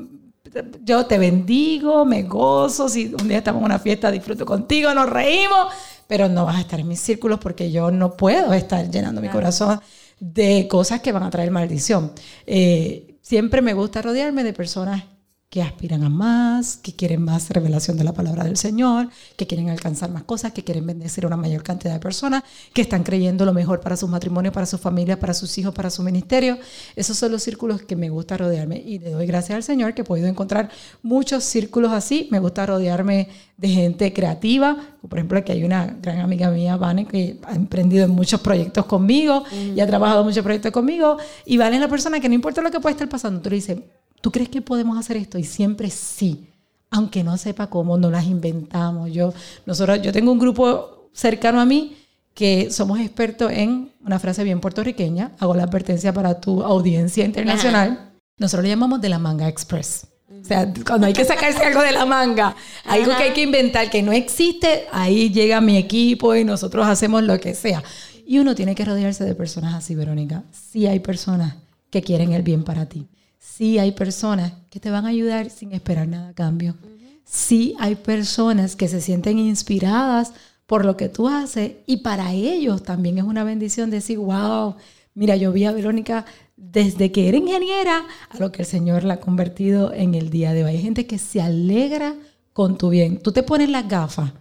[0.85, 5.09] yo te bendigo, me gozo, si un día estamos en una fiesta, disfruto contigo, nos
[5.09, 5.73] reímos,
[6.11, 9.29] pero no vas a estar en mis círculos porque yo no puedo estar llenando mi
[9.29, 9.81] corazón
[10.19, 12.11] de cosas que van a traer maldición.
[12.47, 15.05] Eh, siempre me gusta rodearme de personas
[15.51, 19.69] que aspiran a más, que quieren más revelación de la palabra del Señor, que quieren
[19.69, 23.45] alcanzar más cosas, que quieren bendecir a una mayor cantidad de personas, que están creyendo
[23.45, 26.57] lo mejor para sus matrimonios, para su familia, para sus hijos, para su ministerio.
[26.95, 30.03] Esos son los círculos que me gusta rodearme y le doy gracias al Señor que
[30.03, 30.71] he podido encontrar
[31.03, 32.29] muchos círculos así.
[32.31, 34.77] Me gusta rodearme de gente creativa,
[35.09, 38.87] por ejemplo, aquí hay una gran amiga mía, Vane, que ha emprendido en muchos proyectos
[38.87, 39.43] conmigo
[39.75, 41.17] y ha trabajado en muchos proyectos conmigo.
[41.45, 43.57] Y Vane es la persona que no importa lo que pueda estar pasando, tú le
[43.57, 43.79] dices,
[44.21, 45.39] ¿tú crees que podemos hacer esto?
[45.39, 46.49] Y siempre sí,
[46.91, 49.13] aunque no sepa cómo, no las inventamos.
[49.13, 49.33] Yo,
[49.67, 51.97] nosotros, yo tengo un grupo cercano a mí
[52.35, 58.13] que somos expertos en una frase bien puertorriqueña, hago la advertencia para tu audiencia internacional.
[58.39, 60.07] Nosotros le llamamos de la manga express.
[60.41, 62.57] O sea, cuando hay que sacarse algo de la manga,
[62.87, 67.25] algo que hay que inventar, que no existe, ahí llega mi equipo y nosotros hacemos
[67.25, 67.83] lo que sea.
[68.25, 70.45] Y uno tiene que rodearse de personas así, Verónica.
[70.53, 71.57] Sí hay personas
[71.91, 73.09] que quieren el bien para ti
[73.41, 76.77] sí hay personas que te van a ayudar sin esperar nada a cambio.
[77.25, 80.33] Sí hay personas que se sienten inspiradas
[80.67, 84.77] por lo que tú haces y para ellos también es una bendición decir, wow,
[85.15, 86.27] mira, yo vi a Verónica
[86.57, 90.53] desde que era ingeniera a lo que el Señor la ha convertido en el día
[90.53, 90.73] de hoy.
[90.73, 92.15] Hay gente que se alegra
[92.53, 93.19] con tu bien.
[93.19, 94.33] Tú te pones las gafas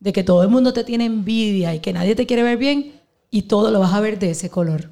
[0.00, 2.92] de que todo el mundo te tiene envidia y que nadie te quiere ver bien
[3.30, 4.90] y todo lo vas a ver de ese color.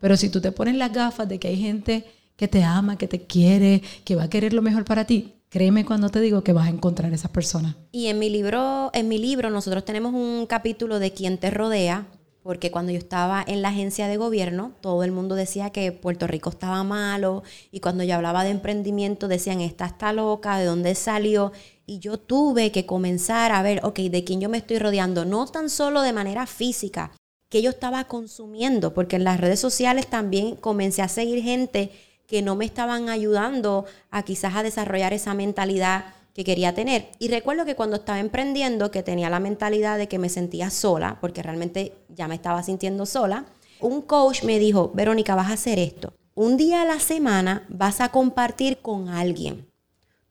[0.00, 2.04] Pero si tú te pones las gafas de que hay gente
[2.36, 5.84] que te ama, que te quiere, que va a querer lo mejor para ti, créeme
[5.84, 7.76] cuando te digo que vas a encontrar esas personas.
[7.92, 12.06] Y en mi libro, en mi libro nosotros tenemos un capítulo de quién te rodea,
[12.42, 16.26] porque cuando yo estaba en la agencia de gobierno, todo el mundo decía que Puerto
[16.26, 20.94] Rico estaba malo, y cuando yo hablaba de emprendimiento decían, esta está loca, ¿de dónde
[20.94, 21.52] salió?
[21.86, 25.46] Y yo tuve que comenzar a ver, ok, de quién yo me estoy rodeando, no
[25.46, 27.12] tan solo de manera física,
[27.48, 31.90] que yo estaba consumiendo, porque en las redes sociales también comencé a seguir gente
[32.32, 37.10] que no me estaban ayudando a quizás a desarrollar esa mentalidad que quería tener.
[37.18, 41.18] Y recuerdo que cuando estaba emprendiendo, que tenía la mentalidad de que me sentía sola,
[41.20, 43.44] porque realmente ya me estaba sintiendo sola,
[43.80, 46.14] un coach me dijo, Verónica, vas a hacer esto.
[46.34, 49.68] Un día a la semana vas a compartir con alguien.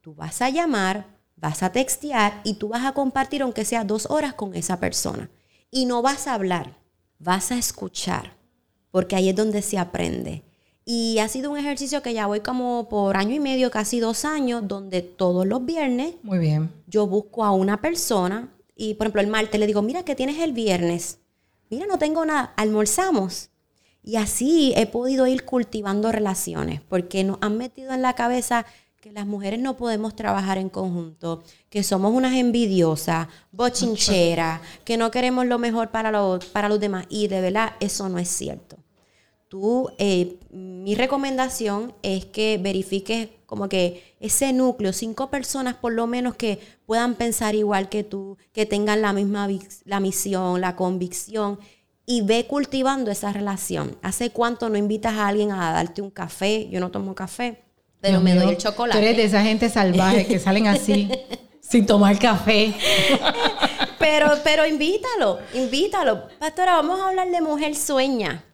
[0.02, 4.08] Tú vas a llamar, vas a textear y tú vas a compartir aunque sea dos
[4.10, 5.30] horas con esa persona.
[5.70, 6.80] Y no vas a hablar,
[7.20, 8.34] vas a escuchar,
[8.90, 10.46] porque ahí es donde se aprende.
[10.94, 14.26] Y ha sido un ejercicio que ya voy como por año y medio, casi dos
[14.26, 16.70] años, donde todos los viernes Muy bien.
[16.86, 20.40] yo busco a una persona y, por ejemplo, el martes le digo, mira, ¿qué tienes
[20.40, 21.20] el viernes?
[21.70, 23.52] Mira, no tengo nada, almorzamos.
[24.04, 28.66] Y así he podido ir cultivando relaciones, porque nos han metido en la cabeza
[29.00, 35.10] que las mujeres no podemos trabajar en conjunto, que somos unas envidiosas, bochincheras, que no
[35.10, 37.06] queremos lo mejor para los, para los demás.
[37.08, 38.76] Y de verdad, eso no es cierto
[39.52, 46.08] tú, eh, mi recomendación es que verifiques como que ese núcleo, cinco personas por lo
[46.08, 49.50] menos que puedan pensar igual que tú, que tengan la misma
[49.84, 51.60] la misión, la convicción
[52.06, 53.98] y ve cultivando esa relación.
[54.02, 56.70] ¿Hace cuánto no invitas a alguien a darte un café?
[56.70, 57.62] Yo no tomo café,
[58.00, 58.98] pero me doy el chocolate.
[58.98, 61.12] Tú eres de esa gente salvaje que salen así.
[61.60, 62.74] sin tomar café.
[64.00, 66.30] pero, pero invítalo, invítalo.
[66.40, 68.46] Pastora, vamos a hablar de mujer sueña.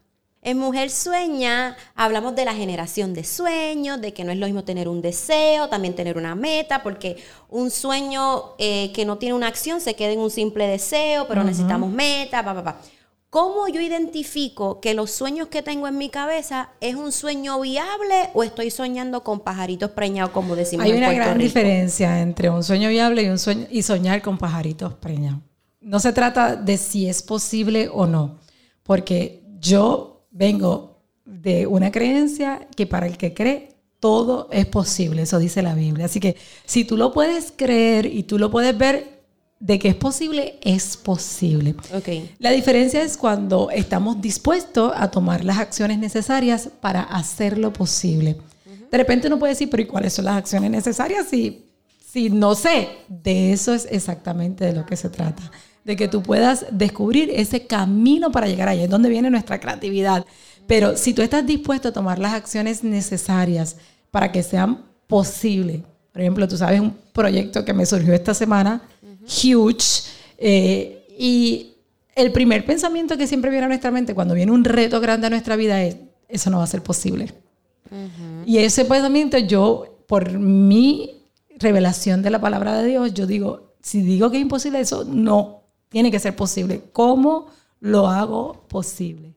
[0.47, 4.63] En Mujer Sueña hablamos de la generación de sueños, de que no es lo mismo
[4.63, 7.17] tener un deseo, también tener una meta, porque
[7.49, 11.43] un sueño eh, que no tiene una acción se queda en un simple deseo, pero
[11.43, 12.81] necesitamos meta, pa, pa, pa.
[13.29, 18.29] ¿Cómo yo identifico que los sueños que tengo en mi cabeza es un sueño viable
[18.33, 22.87] o estoy soñando con pajaritos preñados, como decimos Hay una gran diferencia entre un sueño
[22.87, 25.41] viable y, un sueño, y soñar con pajaritos preñados.
[25.81, 28.39] No se trata de si es posible o no,
[28.83, 35.39] porque yo vengo de una creencia que para el que cree todo es posible, eso
[35.39, 36.05] dice la Biblia.
[36.05, 39.17] Así que si tú lo puedes creer y tú lo puedes ver,
[39.59, 41.75] de que es posible, es posible.
[41.93, 42.09] Ok.
[42.37, 48.37] La diferencia es cuando estamos dispuestos a tomar las acciones necesarias para hacerlo posible.
[48.91, 51.65] De repente uno puede decir, pero ¿y cuáles son las acciones necesarias si,
[52.05, 52.87] si no sé?
[53.07, 55.51] De eso es exactamente de lo que se trata.
[55.87, 58.81] De que tú puedas descubrir ese camino para llegar ahí.
[58.83, 60.23] Es donde viene nuestra creatividad.
[60.67, 63.77] Pero si tú estás dispuesto a tomar las acciones necesarias
[64.11, 65.81] para que sean posibles,
[66.11, 68.81] por ejemplo, tú sabes un proyecto que me surgió esta semana,
[69.23, 70.03] huge,
[70.37, 71.73] eh, y
[72.15, 75.29] el primer pensamiento que siempre viene a nuestra mente cuando viene un reto grande a
[75.29, 77.33] nuestra vida es, eso no va a ser posible.
[78.45, 81.21] Y ese pensamiento yo, por mi
[81.57, 85.61] revelación de la palabra de Dios, yo digo, si digo que es imposible, eso no,
[85.89, 86.83] tiene que ser posible.
[86.93, 87.47] ¿Cómo
[87.79, 89.35] lo hago posible?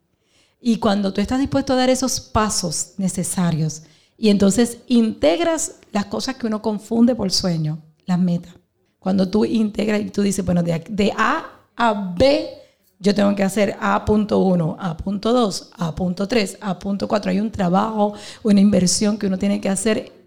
[0.60, 3.82] Y cuando tú estás dispuesto a dar esos pasos necesarios
[4.18, 8.54] y entonces integras las cosas que uno confunde por sueño, las metas.
[8.98, 12.50] Cuando tú integras y tú dices, bueno, de, de A a B,
[12.98, 17.26] yo tengo que hacer A.1, A.2, A.3, A.4.
[17.28, 20.19] Hay un trabajo, una inversión que uno tiene que hacer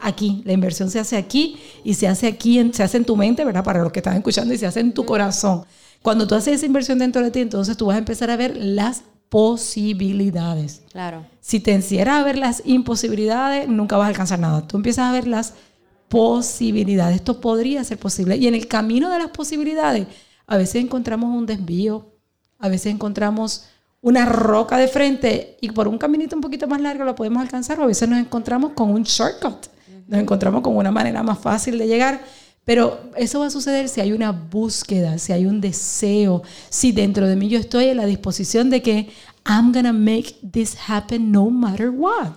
[0.00, 0.42] aquí.
[0.44, 3.64] La inversión se hace aquí y se hace aquí, se hace en tu mente, ¿verdad?
[3.64, 5.64] Para los que están escuchando y se hace en tu corazón.
[6.02, 8.56] Cuando tú haces esa inversión dentro de ti, entonces tú vas a empezar a ver
[8.56, 10.82] las posibilidades.
[10.92, 11.26] Claro.
[11.40, 14.66] Si te encierras a ver las imposibilidades, nunca vas a alcanzar nada.
[14.66, 15.54] Tú empiezas a ver las
[16.08, 17.16] posibilidades.
[17.16, 18.36] Esto podría ser posible.
[18.36, 20.06] Y en el camino de las posibilidades,
[20.46, 22.14] a veces encontramos un desvío,
[22.58, 23.66] a veces encontramos
[24.00, 27.80] una roca de frente y por un caminito un poquito más largo lo podemos alcanzar
[27.80, 29.66] o a veces nos encontramos con un shortcut,
[30.06, 32.20] nos encontramos con una manera más fácil de llegar.
[32.64, 37.26] Pero eso va a suceder si hay una búsqueda, si hay un deseo, si dentro
[37.26, 39.08] de mí yo estoy en la disposición de que
[39.46, 42.32] I'm gonna make this happen no matter what.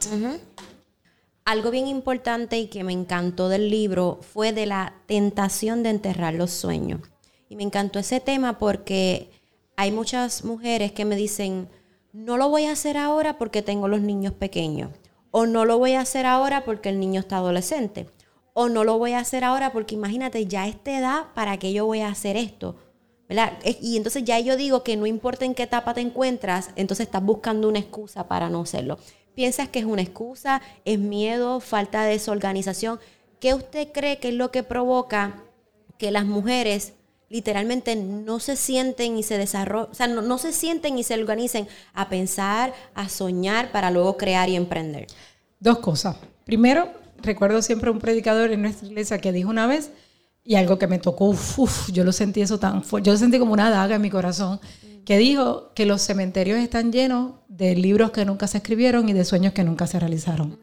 [1.43, 6.33] Algo bien importante y que me encantó del libro fue de la tentación de enterrar
[6.33, 7.01] los sueños.
[7.49, 9.40] Y me encantó ese tema porque
[9.81, 11.67] hay muchas mujeres que me dicen,
[12.13, 14.91] no lo voy a hacer ahora porque tengo los niños pequeños.
[15.31, 18.05] O no lo voy a hacer ahora porque el niño está adolescente
[18.53, 21.73] o no lo voy a hacer ahora porque imagínate, ya a esta edad, ¿para qué
[21.73, 22.75] yo voy a hacer esto?
[23.81, 27.23] Y entonces ya yo digo que no importa en qué etapa te encuentras, entonces estás
[27.23, 28.99] buscando una excusa para no hacerlo.
[29.33, 30.61] ¿Piensas que es una excusa?
[30.85, 31.59] ¿Es miedo?
[31.59, 32.99] ¿Falta de desorganización?
[33.39, 35.41] ¿Qué usted cree que es lo que provoca
[35.97, 36.93] que las mujeres
[37.31, 41.15] literalmente no se sienten y se desarrollan, o sea, no, no se sienten y se
[41.15, 45.07] organicen a pensar, a soñar para luego crear y emprender?
[45.59, 46.17] Dos cosas.
[46.45, 49.91] Primero, recuerdo siempre un predicador en nuestra iglesia que dijo una vez,
[50.43, 53.39] y algo que me tocó, uf, yo lo sentí eso tan fuerte, yo lo sentí
[53.39, 54.59] como una daga en mi corazón,
[55.05, 59.23] que dijo que los cementerios están llenos de libros que nunca se escribieron y de
[59.23, 60.59] sueños que nunca se realizaron.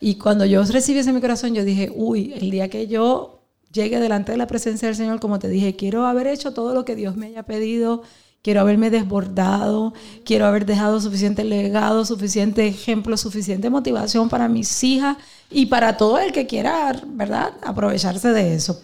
[0.00, 3.37] Y cuando yo recibí eso en mi corazón, yo dije, uy, el día que yo
[3.72, 6.84] llegue delante de la presencia del Señor, como te dije, quiero haber hecho todo lo
[6.84, 8.02] que Dios me haya pedido,
[8.42, 9.92] quiero haberme desbordado,
[10.24, 15.16] quiero haber dejado suficiente legado, suficiente ejemplo, suficiente motivación para mis hijas
[15.50, 18.82] y para todo el que quiera, ¿verdad?, aprovecharse de eso.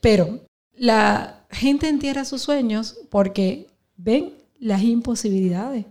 [0.00, 0.40] Pero
[0.74, 5.84] la gente entierra sus sueños porque ven las imposibilidades,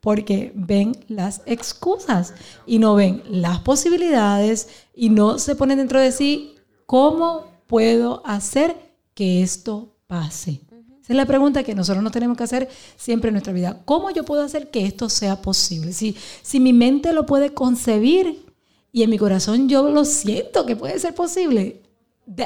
[0.00, 2.34] porque ven las excusas
[2.66, 6.56] y no ven las posibilidades y no se ponen dentro de sí
[6.86, 8.76] cómo puedo hacer
[9.14, 10.60] que esto pase.
[11.00, 12.68] Esa es la pregunta que nosotros nos tenemos que hacer
[12.98, 13.80] siempre en nuestra vida.
[13.86, 15.94] ¿Cómo yo puedo hacer que esto sea posible?
[15.94, 18.44] Si, si mi mente lo puede concebir
[18.92, 21.80] y en mi corazón yo lo siento que puede ser posible,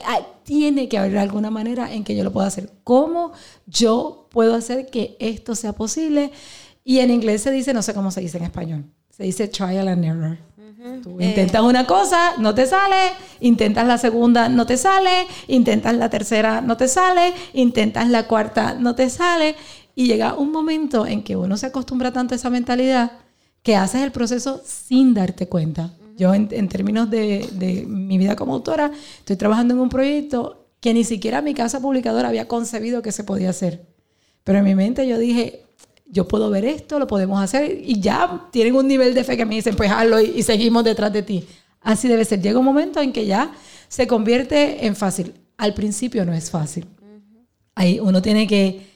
[0.05, 2.71] ah, tiene que haber alguna manera en que yo lo pueda hacer.
[2.85, 3.33] ¿Cómo
[3.67, 6.31] yo puedo hacer que esto sea posible?
[6.85, 9.89] Y en inglés se dice, no sé cómo se dice en español, se dice trial
[9.89, 10.39] and error.
[11.03, 16.11] Tú intentas una cosa, no te sale, intentas la segunda, no te sale, intentas la
[16.11, 19.57] tercera, no te sale, intentas la cuarta, no te sale.
[19.95, 23.13] Y llega un momento en que uno se acostumbra tanto a esa mentalidad
[23.63, 25.93] que haces el proceso sin darte cuenta.
[26.17, 30.95] Yo en, términos de, de, mi vida como autora, estoy trabajando en un proyecto que
[30.95, 33.87] ni siquiera mi casa publicadora había concebido que se podía hacer.
[34.45, 35.66] Pero en mi mente yo dije,
[36.09, 39.45] yo puedo ver esto, lo podemos hacer y ya tienen un nivel de fe que
[39.45, 41.47] me dicen, pues hazlo y, seguimos detrás de ti.
[41.81, 42.41] Así debe ser.
[42.41, 43.53] Llega un momento en que ya
[43.89, 45.35] se convierte en fácil.
[45.57, 46.87] Al principio no es fácil.
[47.75, 48.87] Ahí uno tiene que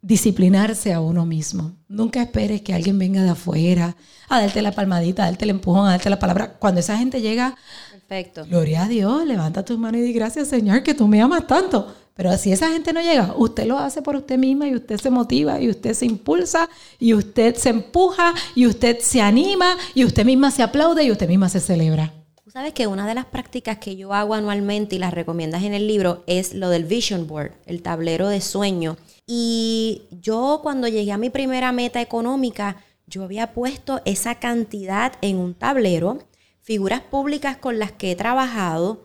[0.00, 1.72] disciplinarse a uno mismo.
[1.88, 3.96] Nunca esperes que alguien venga de afuera
[4.28, 6.54] a darte la palmadita, a darte el empujón, a darte la palabra.
[6.58, 7.56] Cuando esa gente llega,
[7.90, 8.44] Perfecto.
[8.46, 11.94] gloria a Dios, levanta tus manos y di gracias Señor que tú me amas tanto.
[12.14, 15.10] Pero si esa gente no llega, usted lo hace por usted misma y usted se
[15.10, 16.68] motiva y usted se impulsa
[17.00, 21.28] y usted se empuja y usted se anima y usted misma se aplaude y usted
[21.28, 22.12] misma se celebra.
[22.52, 25.88] sabes que una de las prácticas que yo hago anualmente y las recomiendas en el
[25.88, 28.96] libro es lo del vision board, el tablero de sueño.
[29.26, 32.76] Y yo cuando llegué a mi primera meta económica,
[33.08, 36.18] yo había puesto esa cantidad en un tablero,
[36.62, 39.02] figuras públicas con las que he trabajado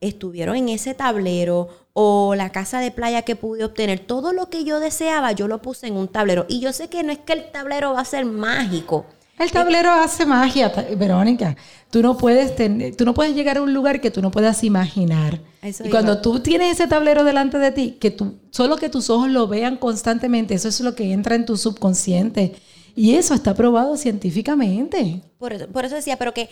[0.00, 1.68] estuvieron en ese tablero
[2.00, 5.60] o la casa de playa que pude obtener, todo lo que yo deseaba, yo lo
[5.60, 6.46] puse en un tablero.
[6.48, 9.04] Y yo sé que no es que el tablero va a ser mágico,
[9.36, 11.56] el tablero hace magia, Verónica.
[11.90, 14.62] Tú no puedes tener, tú no puedes llegar a un lugar que tú no puedas
[14.62, 15.40] imaginar.
[15.62, 19.28] y cuando tú tienes ese tablero delante de ti, que tú, solo que tus ojos
[19.28, 22.54] lo vean constantemente, eso es lo que entra en tu subconsciente.
[22.94, 25.22] Y eso está probado científicamente.
[25.38, 26.48] Por eso, por eso decía, pero que,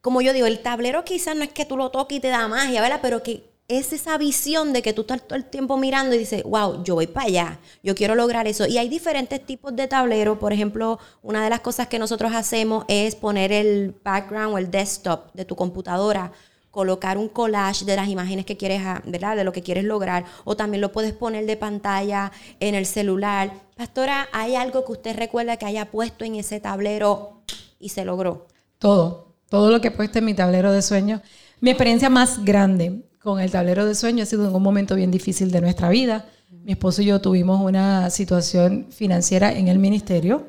[0.00, 2.48] como yo digo, el tablero quizás no es que tú lo toques y te da
[2.48, 3.00] magia, ¿verdad?
[3.02, 6.42] Pero que es esa visión de que tú estás todo el tiempo mirando y dices,
[6.42, 8.66] wow, yo voy para allá, yo quiero lograr eso.
[8.66, 10.38] Y hay diferentes tipos de tableros.
[10.38, 14.70] Por ejemplo, una de las cosas que nosotros hacemos es poner el background o el
[14.70, 16.32] desktop de tu computadora,
[16.70, 19.36] colocar un collage de las imágenes que quieres, ah, ¿verdad?
[19.36, 20.24] De lo que quieres lograr.
[20.44, 23.52] O también lo puedes poner de pantalla en el celular.
[23.76, 27.42] Pastora, ¿hay algo que usted recuerda que haya puesto en ese tablero
[27.78, 28.48] y se logró?
[28.78, 31.20] Todo, todo lo que he puesto en mi tablero de sueños.
[31.60, 35.10] Mi experiencia más grande con el tablero de sueño ha sido en un momento bien
[35.10, 36.26] difícil de nuestra vida.
[36.64, 40.46] Mi esposo y yo tuvimos una situación financiera en el ministerio,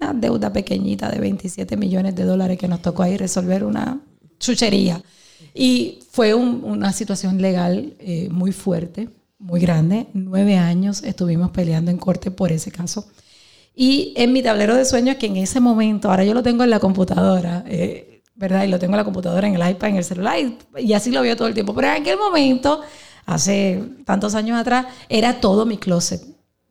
[0.00, 4.00] una deuda pequeñita de 27 millones de dólares que nos tocó ahí resolver una
[4.38, 5.02] chuchería.
[5.54, 9.08] Y fue una situación legal eh, muy fuerte,
[9.38, 10.06] muy grande.
[10.14, 13.06] Nueve años estuvimos peleando en corte por ese caso.
[13.74, 16.70] Y en mi tablero de sueños, que en ese momento, ahora yo lo tengo en
[16.70, 18.64] la computadora, eh, ¿verdad?
[18.64, 20.36] Y lo tengo en la computadora, en el iPad, en el celular,
[20.78, 21.74] y, así lo veo todo el tiempo.
[21.74, 22.82] Pero en aquel momento,
[23.24, 26.22] hace tantos años atrás, era todo mi closet.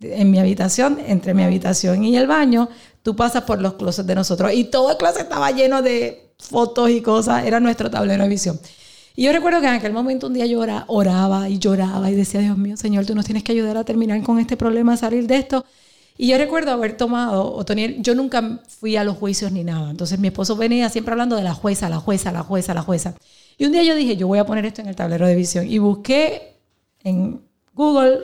[0.02, 2.70] En mi habitación, entre mi habitación y el baño,
[3.02, 4.54] tú pasas por los closets de nosotros.
[4.54, 8.60] Y todo el closet estaba lleno de fotos y cosas, era nuestro tablero de visión.
[9.16, 12.42] Y yo recuerdo que en aquel momento un día yo oraba y lloraba y decía,
[12.42, 15.26] Dios mío, Señor, tú nos tienes que ayudar a terminar con este problema, a salir
[15.26, 15.66] de esto.
[16.18, 19.92] Y yo recuerdo haber tomado, Otoniel, yo nunca fui a los juicios ni nada.
[19.92, 23.16] Entonces mi esposo venía siempre hablando de la jueza, la jueza, la jueza, la jueza.
[23.58, 25.70] Y un día yo dije, yo voy a poner esto en el tablero de visión.
[25.70, 26.56] Y busqué
[27.04, 27.42] en
[27.74, 28.20] Google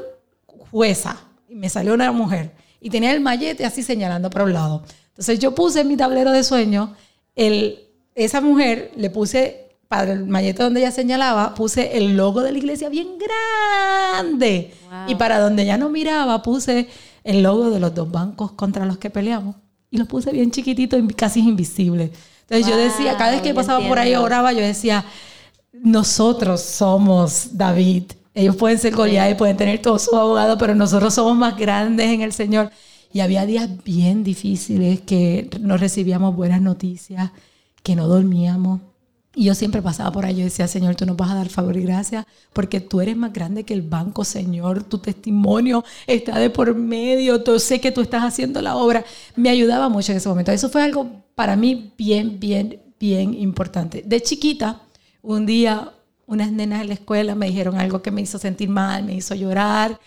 [0.72, 1.22] jueza.
[1.50, 2.52] Y me salió una mujer.
[2.80, 4.84] Y tenía el mallete así señalando para un lado.
[5.10, 6.96] Entonces yo puse en mi tablero de sueño,
[7.36, 7.80] el,
[8.16, 12.58] esa mujer le puse para el mallete donde ella señalaba, puse el logo de la
[12.58, 14.74] iglesia bien grande.
[15.08, 16.88] Y para donde ya no miraba, puse
[17.24, 19.56] el logo de los dos bancos contra los que peleamos.
[19.90, 22.12] Y lo puse bien chiquitito casi invisible.
[22.42, 25.06] Entonces yo decía, cada vez que pasaba por ahí oraba, yo decía,
[25.74, 28.12] nosotros somos David.
[28.34, 32.08] Ellos pueden ser Goliat y pueden tener todos sus abogados, pero nosotros somos más grandes
[32.08, 32.72] en el Señor.
[33.14, 37.32] Y había días bien difíciles que no recibíamos buenas noticias,
[37.84, 38.82] que no dormíamos,
[39.34, 41.78] y yo siempre pasaba por ahí, yo decía, Señor, tú nos vas a dar favor
[41.78, 46.50] y gracia, porque tú eres más grande que el banco, Señor, tu testimonio está de
[46.50, 49.06] por medio, yo sé que tú estás haciendo la obra.
[49.36, 50.52] Me ayudaba mucho en ese momento.
[50.52, 54.04] Eso fue algo para mí bien, bien, bien importante.
[54.06, 54.82] De chiquita,
[55.22, 55.94] un día
[56.32, 59.36] unas nenas en la escuela me dijeron algo que me hizo sentir mal, me hizo
[59.36, 60.00] llorar.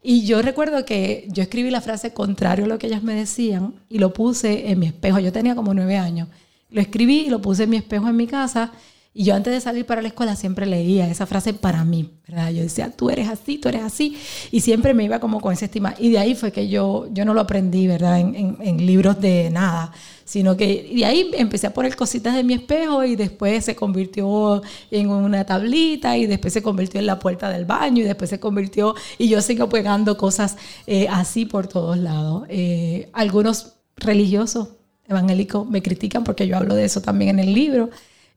[0.00, 3.74] Y yo recuerdo que yo escribí la frase contrario a lo que ellas me decían
[3.88, 5.18] y lo puse en mi espejo.
[5.18, 6.28] Yo tenía como nueve años.
[6.72, 8.72] Lo escribí y lo puse en mi espejo en mi casa.
[9.14, 12.50] Y yo antes de salir para la escuela siempre leía esa frase para mí, ¿verdad?
[12.50, 14.16] Yo decía, tú eres así, tú eres así.
[14.50, 15.94] Y siempre me iba como con esa estima.
[15.98, 18.20] Y de ahí fue que yo, yo no lo aprendí, ¿verdad?
[18.20, 19.92] En, libros de nada.
[20.24, 24.62] Sino que de ahí empecé a poner cositas de mi espejo y después se convirtió
[24.90, 28.40] en una tablita y después se convirtió en la puerta del baño y después se
[28.40, 28.94] convirtió...
[29.18, 30.56] Y yo sigo pegando cosas
[30.86, 32.44] eh, así por todos lados.
[32.48, 34.68] Eh, algunos religiosos
[35.06, 37.90] evangélicos me critican porque yo hablo de eso también en el libro,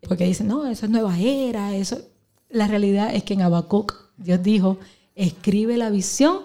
[0.07, 1.99] porque dicen, no, eso es nueva era, eso...
[2.49, 4.77] La realidad es que en Habacuc Dios dijo,
[5.15, 6.39] escribe la visión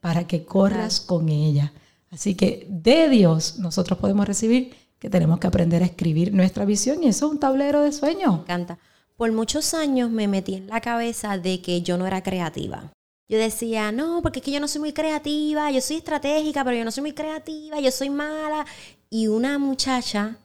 [0.00, 1.72] para que corras con ella.
[2.10, 7.02] Así que de Dios nosotros podemos recibir que tenemos que aprender a escribir nuestra visión
[7.02, 8.34] y eso es un tablero de sueños.
[8.34, 8.78] Me encanta.
[9.16, 12.92] Por muchos años me metí en la cabeza de que yo no era creativa.
[13.28, 16.76] Yo decía, no, porque es que yo no soy muy creativa, yo soy estratégica, pero
[16.76, 18.66] yo no soy muy creativa, yo soy mala.
[19.14, 20.38] Y una muchacha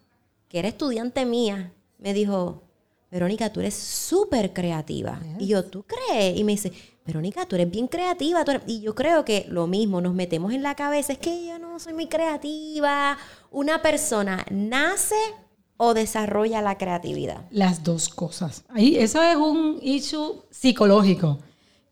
[0.47, 2.61] que era estudiante mía me dijo,
[3.09, 5.19] Verónica, tú eres súper creativa.
[5.39, 6.37] Y yo, ¿tú crees?
[6.37, 6.71] Y me dice,
[7.03, 8.45] Verónica, tú eres bien creativa.
[8.67, 11.79] Y yo creo que lo mismo, nos metemos en la cabeza, es que yo no
[11.79, 13.17] soy muy creativa.
[13.49, 15.15] Una persona nace
[15.77, 17.47] o desarrolla la creatividad.
[17.49, 18.65] Las dos cosas.
[18.69, 21.39] Ahí, eso es un issue psicológico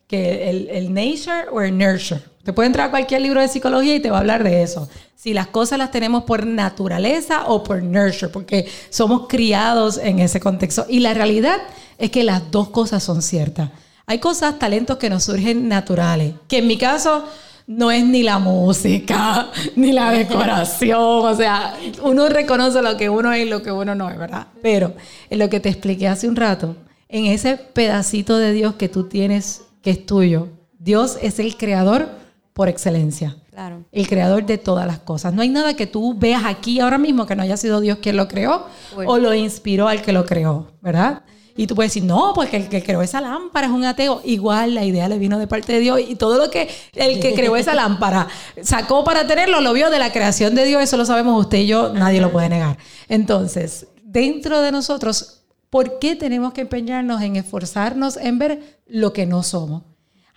[0.08, 2.22] que el, el nature o el nurture.
[2.43, 4.88] Te puede entrar a cualquier libro de psicología y te va a hablar de eso.
[5.16, 10.39] Si las cosas las tenemos por naturaleza o por nurture, porque somos criados en ese
[10.39, 10.86] contexto.
[10.88, 11.58] Y la realidad
[11.97, 13.70] es que las dos cosas son ciertas.
[14.05, 17.26] Hay cosas, talentos que nos surgen naturales, que en mi caso
[17.68, 23.34] no es ni la música, ni la decoración, o sea, uno reconoce lo que uno
[23.34, 24.47] es y lo que uno no es, ¿verdad?
[24.62, 24.93] Pero
[25.30, 26.78] en lo que te expliqué hace un rato,
[27.10, 30.49] en ese pedacito de Dios que tú tienes, que es tuyo,
[30.80, 32.09] Dios es el creador
[32.53, 33.36] por excelencia.
[33.51, 33.86] Claro.
[33.91, 35.34] El creador de todas las cosas.
[35.34, 38.15] No hay nada que tú veas aquí ahora mismo que no haya sido Dios quien
[38.15, 39.11] lo creó Bueno.
[39.11, 41.23] o lo inspiró al que lo creó, ¿verdad?
[41.55, 44.21] Y tú puedes decir, no, porque el que creó esa lámpara es un ateo.
[44.23, 47.34] Igual la idea le vino de parte de Dios y todo lo que el que
[47.34, 48.28] creó esa lámpara
[48.61, 50.84] sacó para tenerlo, lo vio de la creación de Dios.
[50.84, 52.78] Eso lo sabemos usted y yo, nadie lo puede negar.
[53.09, 55.36] Entonces, dentro de nosotros,
[55.70, 59.84] ¿por qué tenemos que empeñarnos en esforzarnos en ver lo que no somos?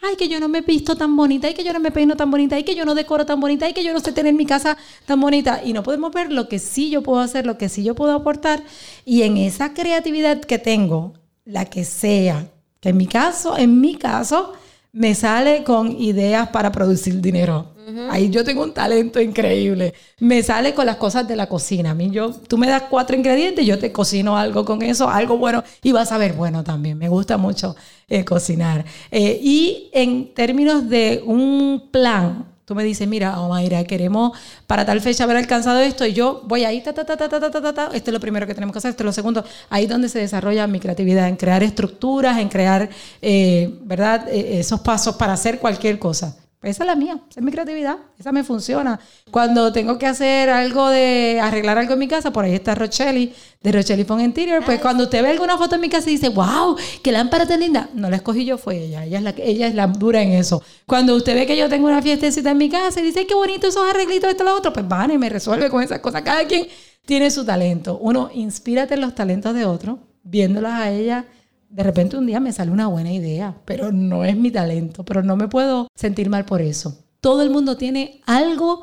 [0.03, 2.31] Ay, que yo no me visto tan bonita, ay, que yo no me peino tan
[2.31, 4.47] bonita, ay, que yo no decoro tan bonita, ay, que yo no sé tener mi
[4.47, 5.61] casa tan bonita.
[5.62, 8.12] Y no podemos ver lo que sí yo puedo hacer, lo que sí yo puedo
[8.12, 8.62] aportar.
[9.05, 11.12] Y en esa creatividad que tengo,
[11.45, 12.49] la que sea,
[12.81, 14.55] que en mi caso, en mi caso,
[14.93, 17.66] me sale con ideas para producir dinero.
[18.09, 19.95] Ahí yo tengo un talento increíble.
[20.20, 21.91] Me sale con las cosas de la cocina.
[21.91, 25.38] A mí yo, tú me das cuatro ingredientes, yo te cocino algo con eso, algo
[25.38, 26.99] bueno, y vas a ver bueno también.
[26.99, 27.74] Me gusta mucho
[28.09, 28.84] eh, cocinar.
[29.11, 34.31] Eh, y en términos de un plan, tú me dices, mira, Omaira, queremos
[34.68, 37.41] para tal fecha haber alcanzado esto, y yo voy ahí, ta, ta, ta, ta, ta,
[37.41, 37.91] ta, ta, ta.
[37.93, 39.45] Esto es lo primero que tenemos que hacer, esto es lo segundo.
[39.71, 42.89] Ahí es donde se desarrolla mi creatividad, en crear estructuras, en crear,
[43.21, 46.37] eh, ¿verdad?, Eh, esos pasos para hacer cualquier cosa.
[46.62, 49.00] Esa es la mía, esa es mi creatividad, esa me funciona.
[49.30, 53.32] Cuando tengo que hacer algo de arreglar algo en mi casa, por ahí está Rochelle,
[53.62, 56.28] de Rochelle Phone Interior, pues cuando usted ve alguna foto en mi casa y dice,
[56.28, 59.66] wow, qué lámpara tan linda, no la escogí yo, fue ella, ella es la, ella
[59.68, 60.62] es la dura en eso.
[60.84, 63.34] Cuando usted ve que yo tengo una fiestecita en mi casa y dice, "Ay, qué
[63.34, 66.20] bonito esos arreglitos, esto, lo otro, pues van y me resuelve con esas cosas.
[66.20, 66.66] Cada quien
[67.06, 67.98] tiene su talento.
[68.02, 71.24] Uno, inspírate en los talentos de otro, viéndolas a ella
[71.71, 75.23] de repente un día me sale una buena idea, pero no es mi talento, pero
[75.23, 76.99] no me puedo sentir mal por eso.
[77.21, 78.81] Todo el mundo tiene algo,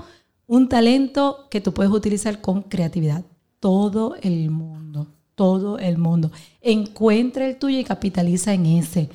[0.48, 3.26] un talento que tú puedes utilizar con creatividad.
[3.60, 6.32] Todo el mundo, todo el mundo.
[6.62, 9.10] Encuentra el tuyo y capitaliza en ese.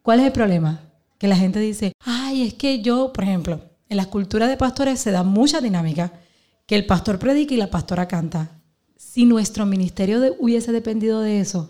[0.00, 0.80] ¿Cuál es el problema?
[1.18, 3.60] Que la gente dice, ay, es que yo, por ejemplo,
[3.90, 6.12] en las culturas de pastores se da mucha dinámica,
[6.66, 8.62] que el pastor predica y la pastora canta.
[8.96, 11.68] Si nuestro ministerio hubiese dependido de eso,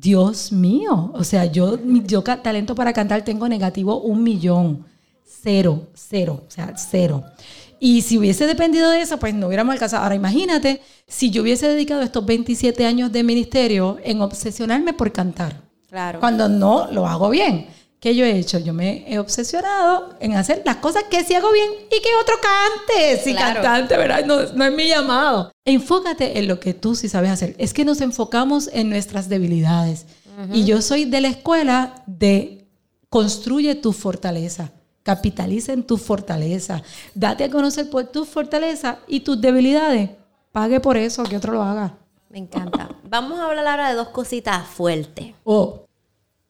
[0.00, 4.86] Dios mío, o sea, yo, yo talento para cantar tengo negativo un millón,
[5.24, 7.22] cero, cero, o sea, cero.
[7.78, 10.02] Y si hubiese dependido de eso, pues no hubiéramos alcanzado.
[10.02, 15.60] Ahora imagínate si yo hubiese dedicado estos 27 años de ministerio en obsesionarme por cantar,
[15.88, 16.20] Claro.
[16.20, 17.66] cuando no lo hago bien.
[18.00, 18.58] ¿Qué yo he hecho?
[18.58, 22.34] Yo me he obsesionado en hacer las cosas que sí hago bien y que otro
[22.40, 23.18] cante.
[23.22, 23.60] Si Claro.
[23.60, 24.24] cantante, ¿verdad?
[24.24, 25.52] No, no es mi llamado.
[25.66, 27.54] Enfócate en lo que tú sí sabes hacer.
[27.58, 30.06] Es que nos enfocamos en nuestras debilidades.
[30.50, 32.66] Y yo soy de la escuela de
[33.10, 34.72] construye tu fortaleza.
[35.02, 36.82] Capitaliza en tu fortaleza.
[37.14, 40.08] Date a conocer por tu fortaleza y tus debilidades.
[40.52, 41.98] Pague por eso, que otro lo haga.
[42.30, 42.88] Me encanta.
[43.04, 45.34] Vamos a hablar ahora de dos cositas fuertes.
[45.44, 45.84] O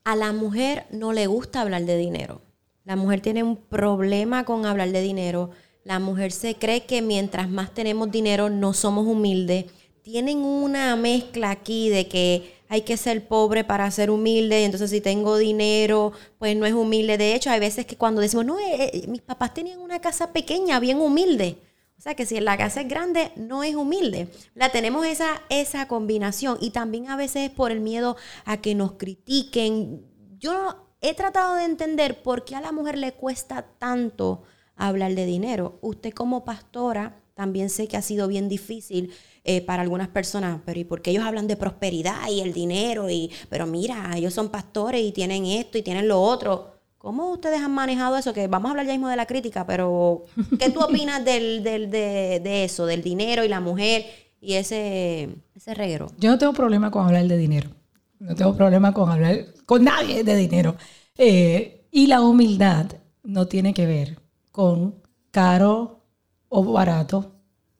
[0.05, 2.40] A la mujer no le gusta hablar de dinero.
[2.84, 5.51] La mujer tiene un problema con hablar de dinero.
[5.84, 9.66] La mujer se cree que mientras más tenemos dinero no somos humildes.
[10.03, 14.61] Tienen una mezcla aquí de que hay que ser pobre para ser humilde.
[14.61, 17.18] y Entonces si tengo dinero, pues no es humilde.
[17.18, 20.32] De hecho, hay veces que cuando decimos, no, eh, eh, mis papás tenían una casa
[20.32, 21.59] pequeña, bien humilde.
[22.01, 24.28] O sea que si la casa es grande, no es humilde.
[24.55, 26.57] La tenemos esa, esa combinación.
[26.59, 30.07] Y también a veces es por el miedo a que nos critiquen.
[30.38, 34.44] Yo he tratado de entender por qué a la mujer le cuesta tanto
[34.76, 35.78] hablar de dinero.
[35.82, 39.12] Usted como pastora, también sé que ha sido bien difícil
[39.44, 43.11] eh, para algunas personas, pero ¿y por qué ellos hablan de prosperidad y el dinero?
[43.11, 46.80] Y, pero mira, ellos son pastores y tienen esto y tienen lo otro.
[47.01, 48.34] ¿Cómo ustedes han manejado eso?
[48.34, 50.24] Que vamos a hablar ya mismo de la crítica, pero
[50.59, 54.05] ¿qué tú opinas del, del- de, de eso, del dinero y la mujer
[54.38, 56.09] y ese, ese reguero?
[56.18, 57.70] Yo no tengo problema con hablar de dinero.
[58.18, 60.76] No tengo problema con hablar con nadie de dinero.
[61.16, 62.86] Eh, y la humildad
[63.22, 64.18] no tiene que ver
[64.53, 64.96] con
[65.30, 66.05] caro
[66.51, 67.32] o barato,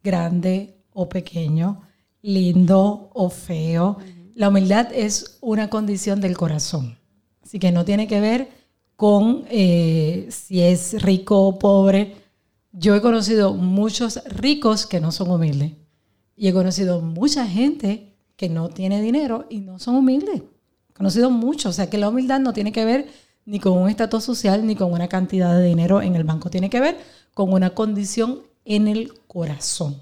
[0.03, 1.83] grande o pequeño,
[2.23, 3.99] lindo o feo.
[4.35, 6.99] La humildad es una condición del corazón.
[7.43, 8.60] Así que no tiene que ver
[9.01, 12.17] con eh, si es rico o pobre.
[12.71, 15.73] Yo he conocido muchos ricos que no son humildes.
[16.37, 20.43] Y he conocido mucha gente que no tiene dinero y no son humildes.
[20.91, 21.71] He conocido mucho.
[21.71, 23.09] O sea que la humildad no tiene que ver
[23.47, 26.51] ni con un estatus social, ni con una cantidad de dinero en el banco.
[26.51, 26.99] Tiene que ver
[27.33, 29.97] con una condición en el corazón.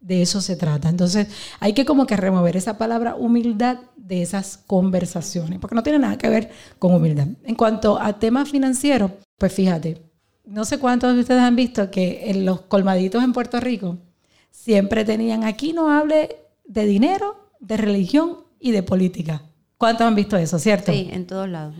[0.00, 0.88] De eso se trata.
[0.88, 1.26] Entonces,
[1.58, 6.18] hay que como que remover esa palabra humildad de esas conversaciones, porque no tiene nada
[6.18, 7.28] que ver con humildad.
[7.44, 10.02] En cuanto a temas financieros, pues fíjate,
[10.44, 13.98] no sé cuántos de ustedes han visto que en los colmaditos en Puerto Rico
[14.50, 16.36] siempre tenían aquí no hable
[16.66, 19.42] de dinero, de religión y de política.
[19.78, 20.92] ¿Cuántos han visto eso, cierto?
[20.92, 21.74] Sí, en todos lados.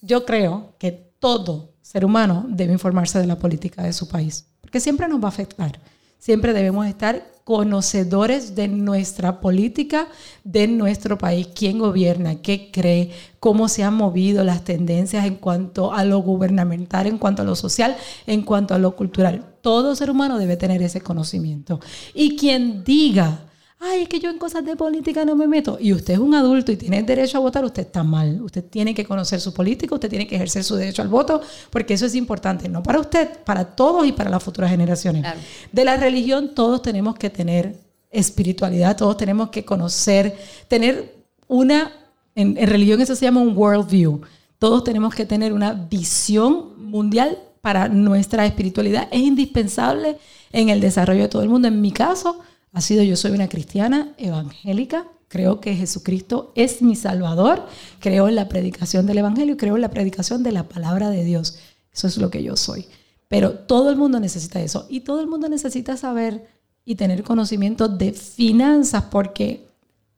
[0.00, 4.80] Yo creo que todo ser humano debe informarse de la política de su país, porque
[4.80, 5.78] siempre nos va a afectar.
[6.18, 10.08] Siempre debemos estar conocedores de nuestra política,
[10.44, 15.94] de nuestro país, quién gobierna, qué cree, cómo se han movido las tendencias en cuanto
[15.94, 17.96] a lo gubernamental, en cuanto a lo social,
[18.26, 19.46] en cuanto a lo cultural.
[19.62, 21.80] Todo ser humano debe tener ese conocimiento.
[22.12, 23.47] Y quien diga
[23.80, 25.78] ay, es que yo en cosas de política no me meto.
[25.80, 28.42] Y usted es un adulto y tiene derecho a votar, usted está mal.
[28.42, 31.94] Usted tiene que conocer su política, usted tiene que ejercer su derecho al voto, porque
[31.94, 35.24] eso es importante, no para usted, para todos y para las futuras generaciones.
[35.70, 37.76] De la religión todos tenemos que tener
[38.10, 41.14] espiritualidad, todos tenemos que conocer, tener
[41.46, 41.92] una,
[42.34, 44.20] en, en religión eso se llama un worldview.
[44.58, 49.06] Todos tenemos que tener una visión mundial para nuestra espiritualidad.
[49.12, 50.18] Es indispensable
[50.50, 51.68] en el desarrollo de todo el mundo.
[51.68, 52.40] En mi caso,
[52.78, 57.66] ha sido yo soy una cristiana evangélica, creo que Jesucristo es mi Salvador,
[57.98, 61.58] creo en la predicación del Evangelio, creo en la predicación de la palabra de Dios.
[61.92, 62.86] Eso es lo que yo soy.
[63.26, 66.46] Pero todo el mundo necesita eso y todo el mundo necesita saber
[66.84, 69.66] y tener conocimiento de finanzas porque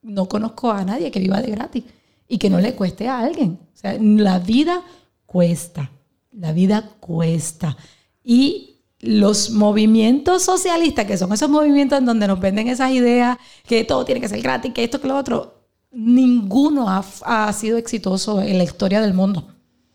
[0.02, 1.84] no conozco a nadie que viva de gratis
[2.28, 3.58] y que no le cueste a alguien.
[3.74, 4.82] O sea, la vida
[5.24, 5.90] cuesta,
[6.30, 7.78] la vida cuesta.
[8.22, 8.69] Y
[9.00, 14.04] los movimientos socialistas, que son esos movimientos en donde nos venden esas ideas, que todo
[14.04, 18.64] tiene que ser gratis, que esto, que lo otro, ninguno ha, sido exitoso en la
[18.64, 19.48] historia del mundo.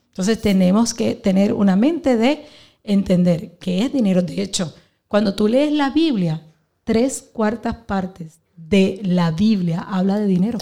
[0.08, 2.46] Entonces tenemos que tener una mente de
[2.84, 4.22] entender qué es dinero.
[4.22, 4.74] De hecho,
[5.08, 6.42] cuando tú lees la Biblia,
[6.84, 10.58] tres cuartas partes de la Biblia habla de dinero.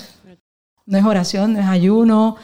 [0.85, 2.35] No es oración, no es ayuno,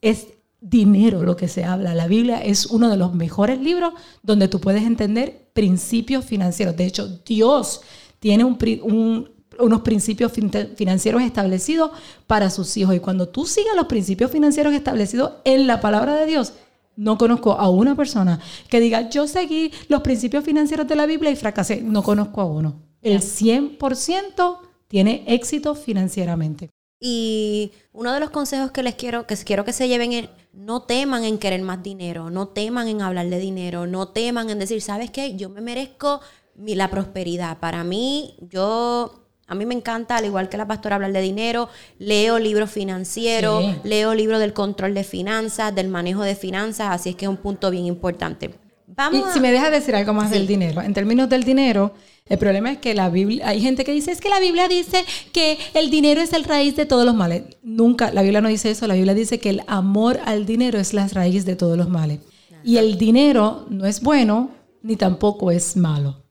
[0.00, 0.28] es
[0.60, 1.94] dinero lo que se habla.
[1.94, 6.76] La Biblia es uno de los mejores libros donde tú puedes entender principios financieros.
[6.76, 7.80] De hecho, Dios
[8.20, 11.90] tiene unos principios financieros establecidos
[12.28, 12.94] para sus hijos.
[12.94, 16.52] Y cuando tú sigas los principios financieros establecidos en la palabra de Dios,
[16.94, 18.38] no conozco a una persona
[18.70, 21.82] que diga, yo seguí los principios financieros de la Biblia y fracasé.
[21.82, 22.80] No conozco a uno.
[23.02, 26.70] El 100% tiene éxito financieramente.
[27.00, 30.82] Y uno de los consejos que les quiero que quiero que se lleven es no
[30.82, 34.82] teman en querer más dinero, no teman en hablar de dinero, no teman en decir,
[34.82, 35.36] ¿sabes qué?
[35.36, 36.20] Yo me merezco
[36.56, 37.58] la prosperidad.
[37.58, 41.68] Para mí, yo a mí me encanta, al igual que la pastora, hablar de dinero.
[41.98, 47.16] Leo libros financieros, leo libros del control de finanzas, del manejo de finanzas, así es
[47.16, 48.67] que es un punto bien importante.
[48.98, 51.94] Vamos y si me dejas decir algo más del dinero, en términos del dinero,
[52.26, 55.04] el problema es que la Biblia, hay gente que dice, es que la Biblia dice
[55.32, 57.44] que el dinero es el raíz de todos los males.
[57.62, 60.94] Nunca, la Biblia no dice eso, la Biblia dice que el amor al dinero es
[60.94, 62.18] la raíz de todos los males.
[62.64, 64.50] Y el dinero no es bueno
[64.82, 66.24] ni tampoco es malo.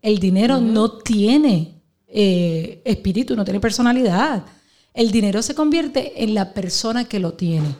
[0.00, 4.44] El dinero no tiene eh, espíritu, no tiene personalidad.
[4.94, 7.74] El dinero se convierte en la persona que lo tiene.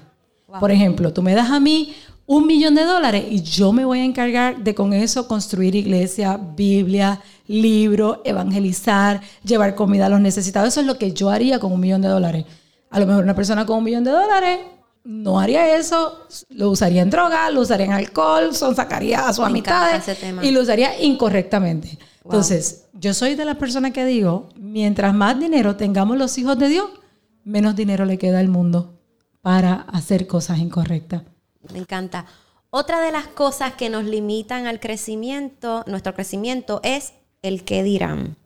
[0.61, 1.95] Por ejemplo, tú me das a mí
[2.27, 6.37] un millón de dólares y yo me voy a encargar de con eso construir iglesia,
[6.37, 10.69] Biblia, libro, evangelizar, llevar comida a los necesitados.
[10.69, 12.45] Eso es lo que yo haría con un millón de dólares.
[12.91, 14.61] A lo mejor una persona con un millón de dólares
[15.05, 19.45] no haría eso, lo usaría en droga, lo usaría en alcohol, son sacaría a sus
[19.45, 20.05] amistades
[20.43, 21.99] y lo usaría incorrectamente.
[22.25, 26.69] Entonces, yo soy de las personas que digo, mientras más dinero tengamos los hijos de
[26.69, 26.89] Dios,
[27.43, 29.01] menos dinero le queda al mundo
[29.41, 31.23] para hacer cosas incorrectas.
[31.71, 32.27] Me encanta.
[32.71, 38.37] Otra de las cosas que nos limitan al crecimiento, nuestro crecimiento, es el qué dirán.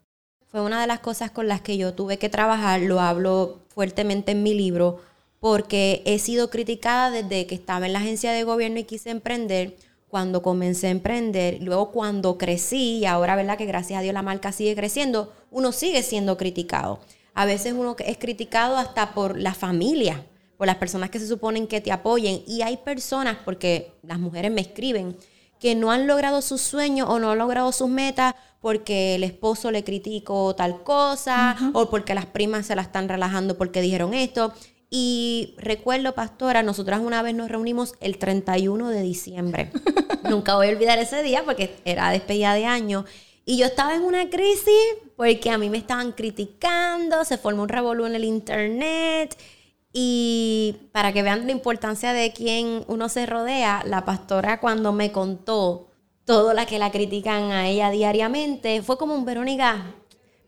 [0.48, 4.32] Fue una de las cosas con las que yo tuve que trabajar, lo hablo fuertemente
[4.32, 5.00] en mi libro,
[5.38, 9.76] porque he sido criticada desde que estaba en la agencia de gobierno y quise emprender,
[10.08, 13.58] cuando comencé a emprender, luego cuando crecí, y ahora, ¿verdad?
[13.58, 17.00] Que gracias a Dios la marca sigue creciendo, uno sigue siendo criticado.
[17.34, 20.24] A veces uno es criticado hasta por la familia,
[20.56, 22.42] por las personas que se suponen que te apoyen.
[22.46, 25.16] Y hay personas, porque las mujeres me escriben,
[25.60, 29.70] que no han logrado sus sueños o no han logrado sus metas porque el esposo
[29.70, 34.52] le criticó tal cosa o porque las primas se la están relajando porque dijeron esto.
[34.90, 39.72] Y recuerdo, pastora, nosotras una vez nos reunimos el 31 de diciembre.
[40.28, 43.04] Nunca voy a olvidar ese día porque era despedida de año.
[43.44, 47.68] Y yo estaba en una crisis porque a mí me estaban criticando, se formó un
[47.68, 49.36] revolú en el internet
[49.98, 55.10] Y para que vean la importancia de quién uno se rodea, la pastora cuando me
[55.10, 55.88] contó
[56.26, 59.94] todo la que la critican a ella diariamente, fue como un Verónica,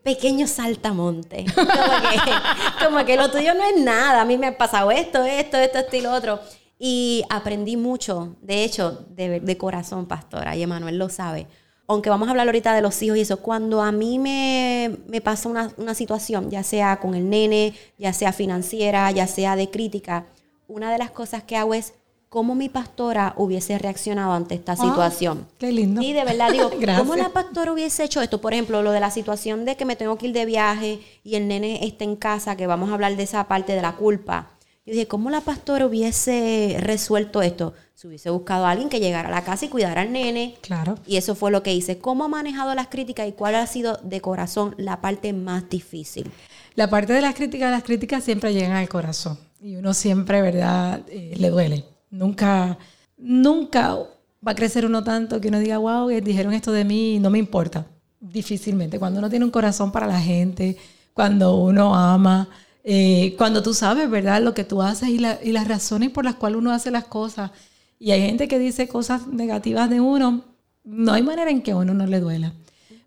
[0.03, 1.45] pequeño saltamonte.
[1.55, 4.21] Como que, como que lo tuyo no es nada.
[4.21, 6.39] A mí me ha pasado esto, esto, esto, esto y lo otro.
[6.77, 11.47] Y aprendí mucho, de hecho, de, de corazón, pastora, y Emanuel lo sabe.
[11.89, 15.21] Aunque vamos a hablar ahorita de los hijos y eso, cuando a mí me, me
[15.21, 19.69] pasa una, una situación, ya sea con el nene, ya sea financiera, ya sea de
[19.71, 20.25] crítica,
[20.67, 21.93] una de las cosas que hago es
[22.29, 25.47] cómo mi pastora hubiese reaccionado ante esta Ah, situación.
[25.57, 25.99] qué lindo.
[26.03, 26.69] Y de verdad digo.
[26.99, 28.39] ¿cómo la pastora hubiese hecho esto?
[28.39, 31.33] Por ejemplo, lo de la situación de que me tengo que ir de viaje y
[31.35, 34.51] el nene está en casa, que vamos a hablar de esa parte de la culpa.
[34.89, 37.75] Yo dije, ¿cómo la pastora hubiese resuelto esto?
[37.93, 40.55] Se hubiese buscado a alguien que llegara a la casa y cuidara al nene.
[40.61, 40.95] Claro.
[41.05, 41.99] Y eso fue lo que hice.
[41.99, 46.31] ¿Cómo ha manejado las críticas y cuál ha sido de corazón la parte más difícil?
[46.73, 49.37] La parte de las críticas, las críticas siempre llegan al corazón.
[49.61, 51.01] Y uno siempre, ¿verdad?
[51.07, 51.85] Eh, le duele.
[52.09, 52.79] Nunca,
[53.15, 57.17] nunca va a crecer uno tanto que uno diga, wow, eh, dijeron esto de mí
[57.17, 57.85] y no me importa.
[58.19, 58.97] Difícilmente.
[58.97, 60.77] Cuando uno tiene un corazón para la gente,
[61.13, 62.49] cuando uno ama,
[62.91, 64.41] eh, cuando tú sabes, ¿verdad?
[64.41, 67.05] Lo que tú haces y, la- y las razones por las cuales uno hace las
[67.05, 67.51] cosas.
[67.99, 70.43] Y hay gente que dice cosas negativas de uno,
[70.83, 72.53] no hay manera en que a uno no le duela.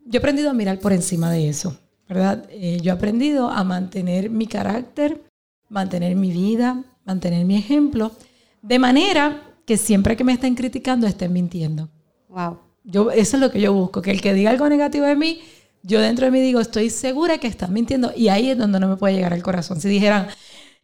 [0.04, 1.76] Yo he aprendido a mirar por encima de eso,
[2.08, 2.44] ¿verdad?
[2.50, 5.22] Eh, yo he aprendido a mantener mi carácter,
[5.68, 8.12] mantener mi vida, mantener mi ejemplo,
[8.62, 11.88] de manera que siempre que me estén criticando estén mintiendo.
[12.28, 12.58] Wow.
[12.84, 15.40] Yo, eso es lo que yo busco, que el que diga algo negativo de mí,
[15.82, 18.88] yo dentro de mí digo, estoy segura que están mintiendo y ahí es donde no
[18.88, 19.80] me puede llegar al corazón.
[19.80, 20.28] Si dijeran,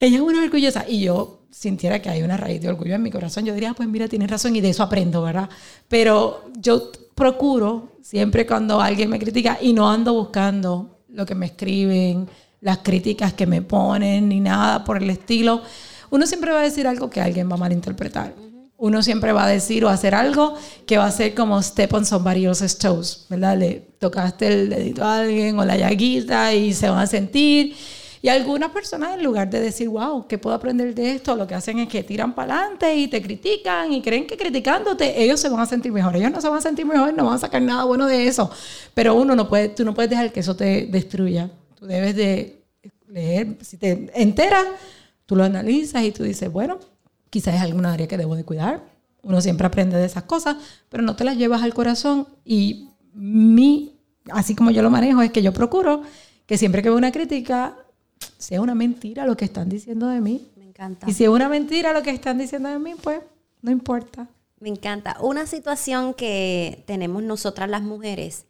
[0.01, 3.11] ella es una orgullosa y yo sintiera que hay una raíz de orgullo en mi
[3.11, 5.49] corazón, yo diría, "Ah, pues mira, tienes razón y de eso aprendo, ¿verdad?
[5.89, 11.47] Pero yo procuro siempre cuando alguien me critica y no ando buscando lo que me
[11.47, 12.29] escriben,
[12.61, 15.63] las críticas que me ponen ni nada por el estilo,
[16.11, 18.35] uno siempre va a decir algo que alguien va a malinterpretar.
[18.81, 20.55] Uno siempre va a decir o hacer algo
[20.87, 23.59] que va a ser como step on somebody else's toes, ¿verdad?
[23.59, 27.74] Le tocaste el dedito a alguien o la llaguita y se van a sentir.
[28.22, 31.35] Y algunas personas, en lugar de decir, wow, ¿qué puedo aprender de esto?
[31.35, 35.22] Lo que hacen es que tiran para adelante y te critican y creen que criticándote
[35.22, 36.14] ellos se van a sentir mejor.
[36.14, 38.51] Ellos no se van a sentir mejor, no van a sacar nada bueno de eso.
[38.95, 41.51] Pero uno no puede, tú no puedes dejar que eso te destruya.
[41.76, 42.62] Tú debes de
[43.09, 44.66] leer, si te enteras,
[45.26, 46.79] tú lo analizas y tú dices, bueno,
[47.31, 48.83] quizás es alguna área que debo de cuidar.
[49.22, 50.57] Uno siempre aprende de esas cosas,
[50.89, 52.29] pero no te las llevas al corazón.
[52.45, 53.99] Y mi,
[54.31, 56.03] así como yo lo manejo, es que yo procuro
[56.47, 57.76] que siempre que veo una crítica,
[58.39, 60.47] sea una mentira lo que están diciendo de mí.
[60.57, 61.09] Me encanta.
[61.09, 63.20] Y si es una mentira lo que están diciendo de mí, pues
[63.61, 64.29] no importa.
[64.61, 65.16] Me encanta.
[65.20, 68.47] Una situación que tenemos nosotras las mujeres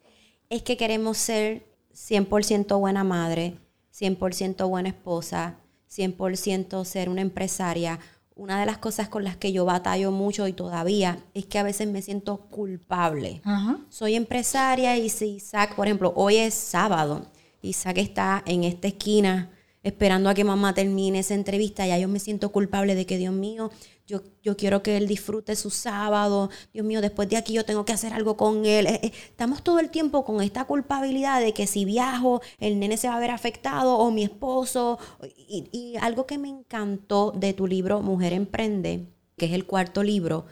[0.49, 3.57] es que queremos ser 100% buena madre,
[3.93, 5.57] 100% buena esposa,
[5.91, 7.99] 100% ser una empresaria.
[8.39, 11.63] Una de las cosas con las que yo batallo mucho y todavía es que a
[11.63, 13.41] veces me siento culpable.
[13.43, 13.79] Ajá.
[13.89, 17.25] Soy empresaria y si Isaac, por ejemplo, hoy es sábado,
[17.61, 19.49] Isaac está en esta esquina
[19.83, 23.33] esperando a que mamá termine esa entrevista, ya yo me siento culpable de que, Dios
[23.33, 23.71] mío,
[24.09, 27.85] yo, yo quiero que él disfrute su sábado, Dios mío, después de aquí yo tengo
[27.85, 28.87] que hacer algo con él.
[28.87, 32.97] Eh, eh, Estamos todo el tiempo con esta culpabilidad de que si viajo, el nene
[32.97, 34.97] se va a ver afectado o mi esposo.
[35.37, 39.05] Y, y algo que me encantó de tu libro Mujer Emprende,
[39.37, 40.47] que es el cuarto libro,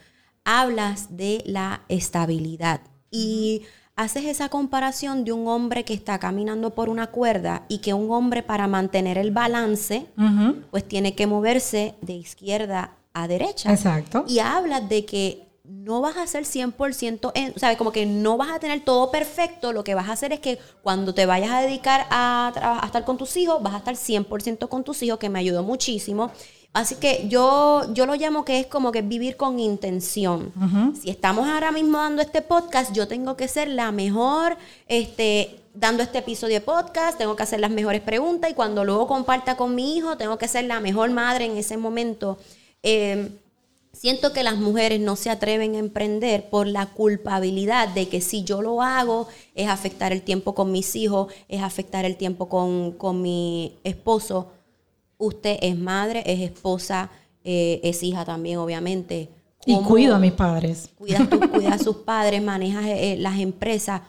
[0.45, 3.64] hablas de la estabilidad y
[3.95, 8.12] haces esa comparación de un hombre que está caminando por una cuerda y que un
[8.12, 10.05] hombre para mantener el balance,
[10.70, 13.72] pues tiene que moverse de izquierda a derecha.
[13.72, 14.26] Exacto.
[14.28, 17.78] Y hablas de que no vas a ser 100%, en, ¿sabes?
[17.78, 20.59] Como que no vas a tener todo perfecto, lo que vas a hacer es que
[20.82, 24.70] cuando te vayas a dedicar a, a estar con tus hijos, vas a estar 100%
[24.70, 26.32] con tus hijos, que me ayudó muchísimo.
[26.78, 30.51] Así que yo, yo lo llamo que es como que vivir con intención.
[31.01, 34.57] Si estamos ahora mismo dando este podcast, yo tengo que ser la mejor,
[34.88, 39.07] este, dando este episodio de podcast, tengo que hacer las mejores preguntas y cuando luego
[39.07, 42.38] comparta con mi hijo, tengo que ser la mejor madre en ese momento.
[42.84, 43.30] Eh,
[43.97, 48.43] Siento que las mujeres no se atreven a emprender por la culpabilidad de que si
[48.43, 52.91] yo lo hago es afectar el tiempo con mis hijos, es afectar el tiempo con,
[52.91, 54.51] con mi esposo.
[55.17, 57.09] Usted es madre, es esposa,
[57.43, 59.30] eh, es hija también, obviamente.
[59.65, 60.91] Y ¿Cómo cuido a mis padres.
[60.95, 64.01] Cuidas, tú, cuidas a sus padres, manejas eh, las empresas.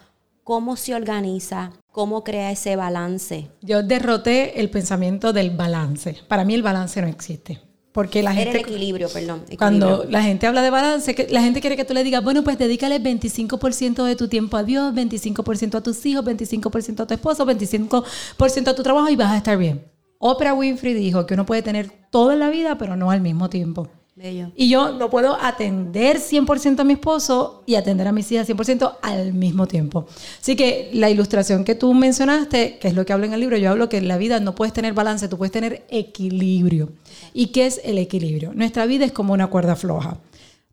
[0.44, 1.72] ¿Cómo se organiza?
[1.92, 3.48] ¿Cómo crea ese balance?
[3.62, 6.18] Yo derroté el pensamiento del balance.
[6.28, 7.67] Para mí el balance no existe.
[7.92, 8.70] Porque la Era el gente...
[8.70, 9.42] equilibrio, perdón.
[9.58, 12.44] Cuando la gente habla de balance, que la gente quiere que tú le digas, bueno,
[12.44, 17.14] pues dedícale 25% de tu tiempo a Dios, 25% a tus hijos, 25% a tu
[17.14, 19.84] esposo, 25% a tu trabajo y vas a estar bien.
[20.18, 23.48] Oprah Winfrey dijo que uno puede tener todo en la vida, pero no al mismo
[23.48, 23.88] tiempo.
[24.18, 24.50] Bello.
[24.56, 28.96] Y yo no puedo atender 100% a mi esposo y atender a mis hijas 100%
[29.00, 30.06] al mismo tiempo.
[30.40, 33.56] Así que la ilustración que tú mencionaste, que es lo que hablo en el libro,
[33.56, 36.90] yo hablo que en la vida no puedes tener balance, tú puedes tener equilibrio.
[37.32, 38.52] ¿Y qué es el equilibrio?
[38.54, 40.18] Nuestra vida es como una cuerda floja.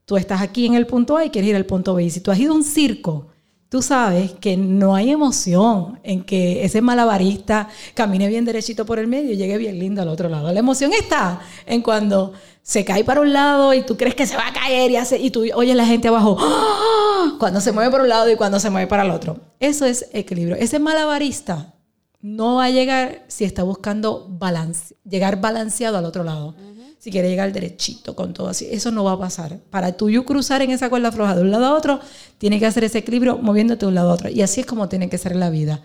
[0.06, 2.04] Tú estás aquí en el punto A y quieres ir al punto B.
[2.04, 3.28] Y si tú has ido a un circo,
[3.70, 9.08] tú sabes que no hay emoción en que ese malabarista camine bien derechito por el
[9.08, 10.52] medio y llegue bien lindo al otro lado.
[10.52, 12.34] La emoción está en cuando
[12.66, 15.20] se cae para un lado y tú crees que se va a caer y, hace,
[15.20, 17.36] y tú oyes la gente abajo ¡ah!
[17.38, 19.40] cuando se mueve por un lado y cuando se mueve para el otro.
[19.60, 20.56] Eso es equilibrio.
[20.56, 21.76] Ese malabarista
[22.22, 26.56] no va a llegar si está buscando balance, llegar balanceado al otro lado.
[26.98, 29.60] Si quiere llegar derechito con todo así, eso no va a pasar.
[29.70, 32.00] Para tú cruzar en esa cuerda floja de un lado a otro,
[32.40, 34.30] tiene que hacer ese equilibrio moviéndote de un lado a otro.
[34.32, 35.84] Y así es como tiene que ser la vida.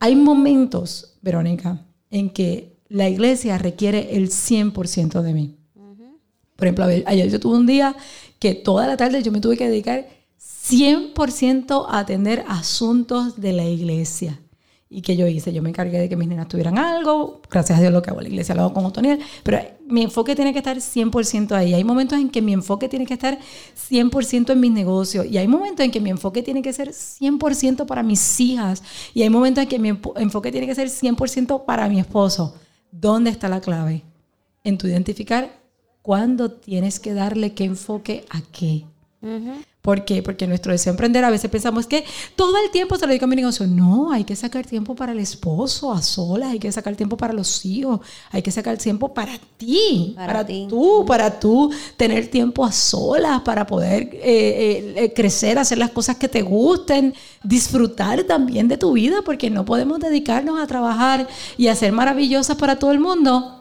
[0.00, 5.56] Hay momentos, Verónica, en que la iglesia requiere el 100% de mí.
[6.56, 7.94] Por ejemplo, ayer yo tuve un día
[8.38, 10.08] que toda la tarde yo me tuve que dedicar
[10.40, 14.40] 100% a atender asuntos de la iglesia.
[14.88, 15.52] ¿Y que yo hice?
[15.52, 17.42] Yo me encargué de que mis nenas tuvieran algo.
[17.50, 19.18] Gracias a Dios lo que hago la iglesia lo hago con Otoniel.
[19.42, 21.74] Pero mi enfoque tiene que estar 100% ahí.
[21.74, 23.36] Hay momentos en que mi enfoque tiene que estar
[23.74, 25.26] 100% en mis negocios.
[25.26, 28.82] Y hay momentos en que mi enfoque tiene que ser 100% para mis hijas.
[29.12, 32.54] Y hay momentos en que mi enfoque tiene que ser 100% para mi esposo.
[32.92, 34.04] ¿Dónde está la clave?
[34.62, 35.65] En tu identificar
[36.06, 38.84] cuándo tienes que darle qué enfoque a qué.
[39.82, 40.22] ¿Por qué?
[40.22, 42.04] Porque nuestro deseo emprender a veces pensamos que
[42.36, 43.66] todo el tiempo se lo dedica a mi negocio.
[43.66, 47.32] No, hay que sacar tiempo para el esposo, a solas, hay que sacar tiempo para
[47.32, 47.98] los hijos,
[48.30, 53.66] hay que sacar tiempo para ti, para, tú, para tú tener tiempo a solas, para
[53.66, 58.92] poder eh, eh, eh, crecer, hacer las cosas que te gusten, disfrutar también de tu
[58.92, 61.26] vida, porque no podemos dedicarnos a trabajar
[61.56, 63.55] y a ser maravillosas para todo el mundo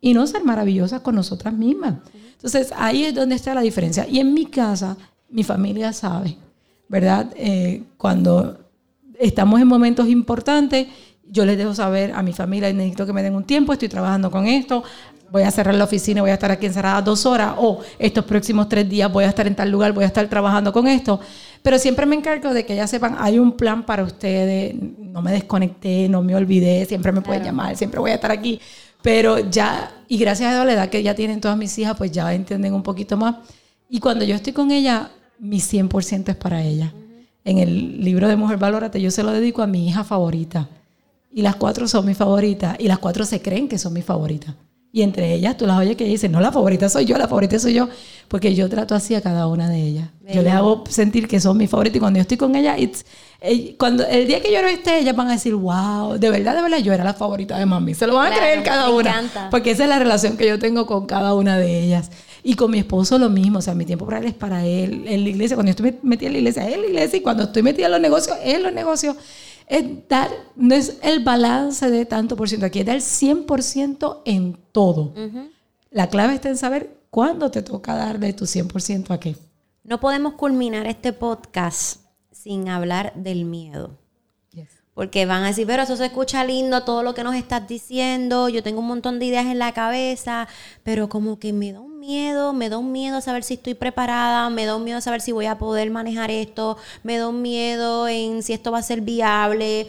[0.00, 1.94] y no ser maravillosas con nosotras mismas.
[2.32, 4.06] Entonces ahí es donde está la diferencia.
[4.08, 4.96] Y en mi casa,
[5.28, 6.36] mi familia sabe,
[6.88, 7.32] ¿verdad?
[7.36, 8.58] Eh, cuando
[9.18, 10.88] estamos en momentos importantes,
[11.28, 14.30] yo les dejo saber a mi familia, necesito que me den un tiempo, estoy trabajando
[14.30, 14.82] con esto,
[15.30, 18.68] voy a cerrar la oficina, voy a estar aquí encerrada dos horas, o estos próximos
[18.68, 21.20] tres días voy a estar en tal lugar, voy a estar trabajando con esto.
[21.62, 25.32] Pero siempre me encargo de que ya sepan, hay un plan para ustedes, no me
[25.32, 28.60] desconecté, no me olvidé, siempre me pueden llamar, siempre voy a estar aquí.
[29.02, 32.32] Pero ya, y gracias a la edad que ya tienen todas mis hijas, pues ya
[32.34, 33.36] entienden un poquito más.
[33.88, 36.92] Y cuando yo estoy con ella, mi 100% es para ella.
[37.44, 40.68] En el libro de Mujer Valórate yo se lo dedico a mi hija favorita.
[41.32, 42.76] Y las cuatro son mis favoritas.
[42.78, 44.54] Y las cuatro se creen que son mis favoritas.
[44.92, 47.58] Y entre ellas tú las oyes que dicen, no, la favorita soy yo, la favorita
[47.60, 47.88] soy yo,
[48.26, 50.08] porque yo trato así a cada una de ellas.
[50.32, 52.76] Yo les hago sentir que son mis favoritas y cuando yo estoy con ella,
[53.78, 56.62] cuando el día que yo no esté, ellas van a decir, wow, de verdad, de
[56.62, 57.94] verdad, yo era la favorita de mami.
[57.94, 59.48] Se lo van a creer cada una.
[59.50, 62.10] Porque esa es la relación que yo tengo con cada una de ellas.
[62.42, 65.04] Y con mi esposo lo mismo, o sea, mi tiempo para él es para él.
[65.06, 67.18] En la iglesia, cuando yo estoy metida en la iglesia, es la iglesia.
[67.18, 69.16] Y cuando estoy metida en los negocios, es los negocios
[69.70, 74.58] es dar, no es el balance de tanto por ciento, aquí es dar 100% en
[74.72, 75.14] todo.
[75.90, 79.36] La clave está en saber cuándo te toca dar de tu 100% a qué.
[79.84, 82.00] No podemos culminar este podcast
[82.32, 83.96] sin hablar del miedo.
[84.92, 88.48] Porque van a decir, pero eso se escucha lindo, todo lo que nos estás diciendo,
[88.48, 90.48] yo tengo un montón de ideas en la cabeza,
[90.82, 93.74] pero como que me da un miedo, me da un miedo a saber si estoy
[93.74, 97.28] preparada, me da un miedo a saber si voy a poder manejar esto, me da
[97.28, 99.86] un miedo en si esto va a ser viable,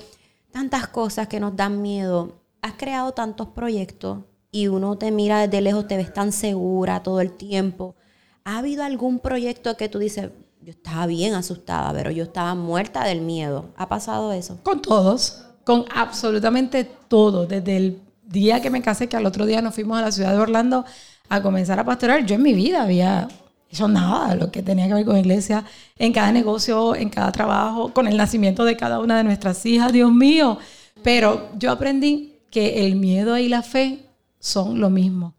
[0.52, 2.34] tantas cosas que nos dan miedo.
[2.62, 4.20] Has creado tantos proyectos
[4.52, 7.96] y uno te mira desde lejos, te ves tan segura todo el tiempo.
[8.44, 10.30] ¿Ha habido algún proyecto que tú dices,
[10.62, 13.66] yo estaba bien asustada, pero yo estaba muerta del miedo.
[13.78, 14.60] ¿Ha pasado eso?
[14.62, 17.48] Con todos, con absolutamente todo.
[17.48, 20.32] Desde el día que me casé, que al otro día nos fuimos a la ciudad
[20.32, 20.86] de Orlando
[21.32, 23.26] a comenzar a pastorear, yo en mi vida había
[23.70, 25.64] hecho nada, lo que tenía que ver con iglesia,
[25.98, 29.94] en cada negocio, en cada trabajo, con el nacimiento de cada una de nuestras hijas,
[29.94, 30.58] Dios mío.
[31.04, 34.00] Pero yo aprendí que el miedo y la fe
[34.42, 35.34] son lo mismo.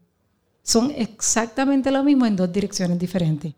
[0.63, 3.53] Son exactamente lo mismo en dos direcciones diferentes.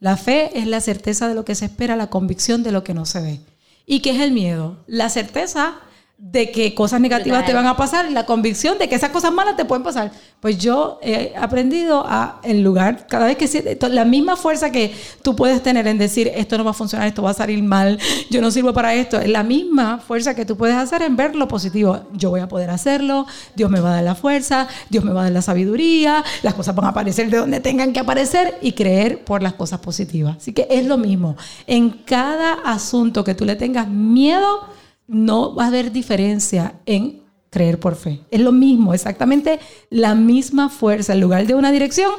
[0.00, 2.94] La fe es la certeza de lo que se espera, la convicción de lo que
[2.94, 3.40] no se ve.
[3.84, 4.78] ¿Y qué es el miedo?
[4.86, 5.74] La certeza
[6.16, 9.32] de que cosas negativas te van a pasar y la convicción de que esas cosas
[9.32, 10.12] malas te pueden pasar.
[10.38, 15.34] Pues yo he aprendido a, en lugar, cada vez que la misma fuerza que tú
[15.34, 17.98] puedes tener en decir esto no va a funcionar, esto va a salir mal,
[18.30, 21.34] yo no sirvo para esto, es la misma fuerza que tú puedes hacer en ver
[21.34, 22.00] lo positivo.
[22.12, 23.26] Yo voy a poder hacerlo,
[23.56, 26.54] Dios me va a dar la fuerza, Dios me va a dar la sabiduría, las
[26.54, 30.36] cosas van a aparecer de donde tengan que aparecer y creer por las cosas positivas.
[30.36, 31.36] Así que es lo mismo.
[31.66, 34.68] En cada asunto que tú le tengas miedo,
[35.06, 38.20] no va a haber diferencia en creer por fe.
[38.30, 39.60] Es lo mismo, exactamente
[39.90, 42.12] la misma fuerza, en lugar de una dirección,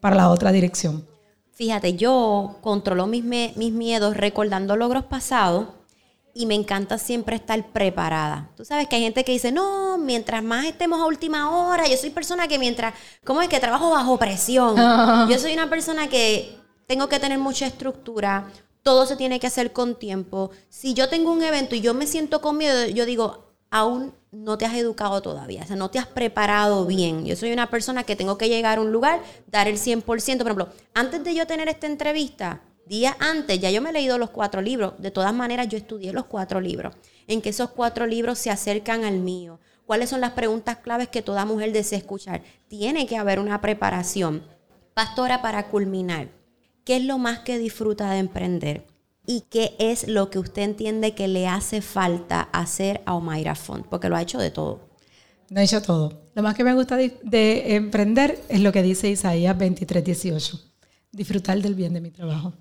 [0.00, 1.06] para la otra dirección.
[1.52, 5.68] Fíjate, yo controlo mis, mis miedos recordando logros pasados
[6.32, 8.50] y me encanta siempre estar preparada.
[8.56, 11.96] Tú sabes que hay gente que dice, no, mientras más estemos a última hora, yo
[11.96, 12.94] soy persona que mientras,
[13.24, 14.76] ¿cómo es que trabajo bajo presión?
[15.28, 16.56] Yo soy una persona que
[16.86, 18.48] tengo que tener mucha estructura,
[18.82, 20.50] todo se tiene que hacer con tiempo.
[20.68, 24.58] Si yo tengo un evento y yo me siento con miedo, yo digo, aún no
[24.58, 27.24] te has educado todavía, o sea, no te has preparado bien.
[27.24, 30.04] Yo soy una persona que tengo que llegar a un lugar, dar el 100%.
[30.04, 34.18] Por ejemplo, antes de yo tener esta entrevista, días antes, ya yo me he leído
[34.18, 34.94] los cuatro libros.
[34.98, 36.94] De todas maneras, yo estudié los cuatro libros.
[37.26, 39.60] En que esos cuatro libros se acercan al mío.
[39.86, 42.42] ¿Cuáles son las preguntas claves que toda mujer desea escuchar?
[42.68, 44.44] Tiene que haber una preparación.
[44.94, 46.28] Pastora, para culminar,
[46.90, 48.84] ¿qué es lo más que disfruta de emprender?
[49.24, 53.86] ¿Y qué es lo que usted entiende que le hace falta hacer a Omaira Font?
[53.86, 54.88] Porque lo ha hecho de todo.
[55.50, 56.20] Lo ha hecho todo.
[56.34, 60.60] Lo más que me gusta de, emprender es lo que dice Isaías 23, 18.
[61.12, 62.54] Disfrutar del bien de mi trabajo.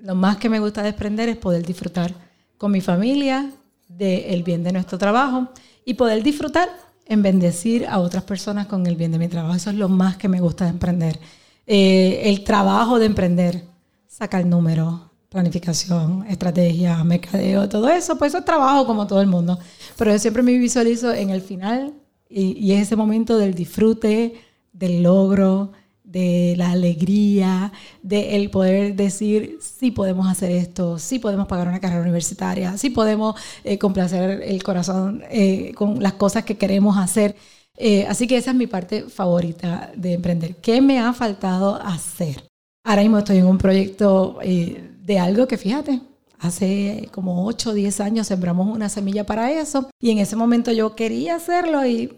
[0.00, 2.14] Lo más que me gusta desprender es poder disfrutar
[2.56, 3.50] con mi familia
[3.88, 5.48] del bien de nuestro trabajo
[5.84, 6.68] y poder disfrutar
[7.04, 9.56] en bendecir a otras personas con el bien de mi trabajo.
[9.56, 11.18] Eso es lo más que me gusta de emprender.
[11.66, 13.64] Eh, el trabajo de emprender,
[14.06, 19.58] sacar números, planificación, estrategia, mercadeo, todo eso, pues eso es trabajo como todo el mundo.
[19.96, 21.94] Pero yo siempre me visualizo en el final
[22.28, 24.34] y, y es ese momento del disfrute,
[24.72, 25.72] del logro,
[26.10, 27.72] de la alegría,
[28.02, 32.90] de el poder decir, sí podemos hacer esto, sí podemos pagar una carrera universitaria, sí
[32.90, 37.36] podemos eh, complacer el corazón eh, con las cosas que queremos hacer.
[37.82, 40.56] Eh, así que esa es mi parte favorita de emprender.
[40.56, 42.44] ¿Qué me ha faltado hacer?
[42.84, 46.00] Ahora mismo estoy en un proyecto de algo que fíjate,
[46.38, 50.72] hace como 8 o 10 años sembramos una semilla para eso y en ese momento
[50.72, 52.12] yo quería hacerlo y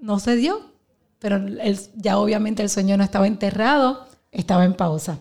[0.00, 0.70] no se dio
[1.20, 1.38] pero
[1.94, 5.18] ya obviamente el sueño no estaba enterrado, estaba en pausa.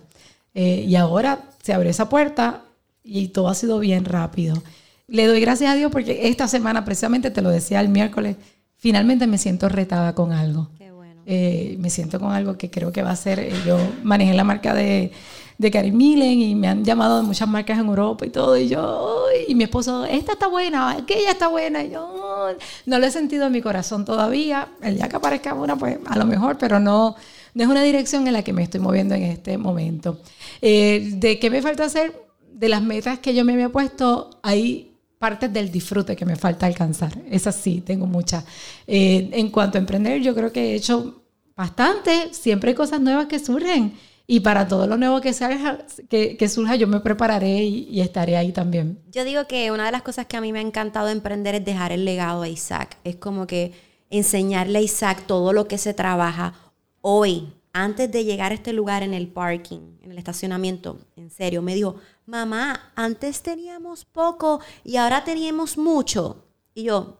[0.56, 2.64] Eh, y ahora se abre esa puerta
[3.03, 4.64] y todo ha sido bien rápido.
[5.07, 8.38] Le doy gracias a Dios porque esta semana, precisamente te lo decía el miércoles,
[8.80, 10.70] finalmente me siento retada con algo.
[10.78, 11.22] Qué bueno.
[11.26, 14.44] Eh, me siento con algo que creo que va a ser, eh, yo manejé la
[14.44, 15.12] marca de,
[15.58, 18.58] de Karim Milen y me han llamado de muchas marcas en Europa y todo.
[18.58, 21.84] Y yo, y mi esposo, esta está buena, aquella está buena.
[21.84, 24.70] Y yo, no lo he sentido en mi corazón todavía.
[24.82, 27.16] El día que aparezca una, pues a lo mejor, pero no,
[27.54, 30.20] no es una dirección en la que me estoy moviendo en este momento.
[30.62, 32.14] Eh, ¿De qué me falta hacer?
[32.54, 34.90] De las metas que yo me había puesto, hay
[35.20, 37.12] partes del disfrute que me falta alcanzar.
[37.30, 38.46] Esas sí, tengo muchas.
[38.88, 41.24] Eh, en cuanto a emprender, yo creo que he hecho
[41.56, 42.34] bastante.
[42.34, 43.94] Siempre hay cosas nuevas que surgen.
[44.26, 48.52] Y para todo lo nuevo que, salga, que, surja, yo me prepararé y, estaré ahí
[48.52, 49.00] también.
[49.12, 51.66] Yo digo que una de las cosas que a mí me ha encantado emprender es
[51.66, 52.98] dejar el legado a Isaac.
[53.04, 53.74] Es como que
[54.12, 56.54] enseñarle a Isaac todo lo que se trabaja
[57.02, 61.00] hoy, antes de llegar a este lugar en el parking, en el estacionamiento.
[61.16, 61.96] En serio, me dijo,
[62.30, 66.46] mamá, antes teníamos poco y ahora teníamos mucho.
[66.76, 67.18] Y yo,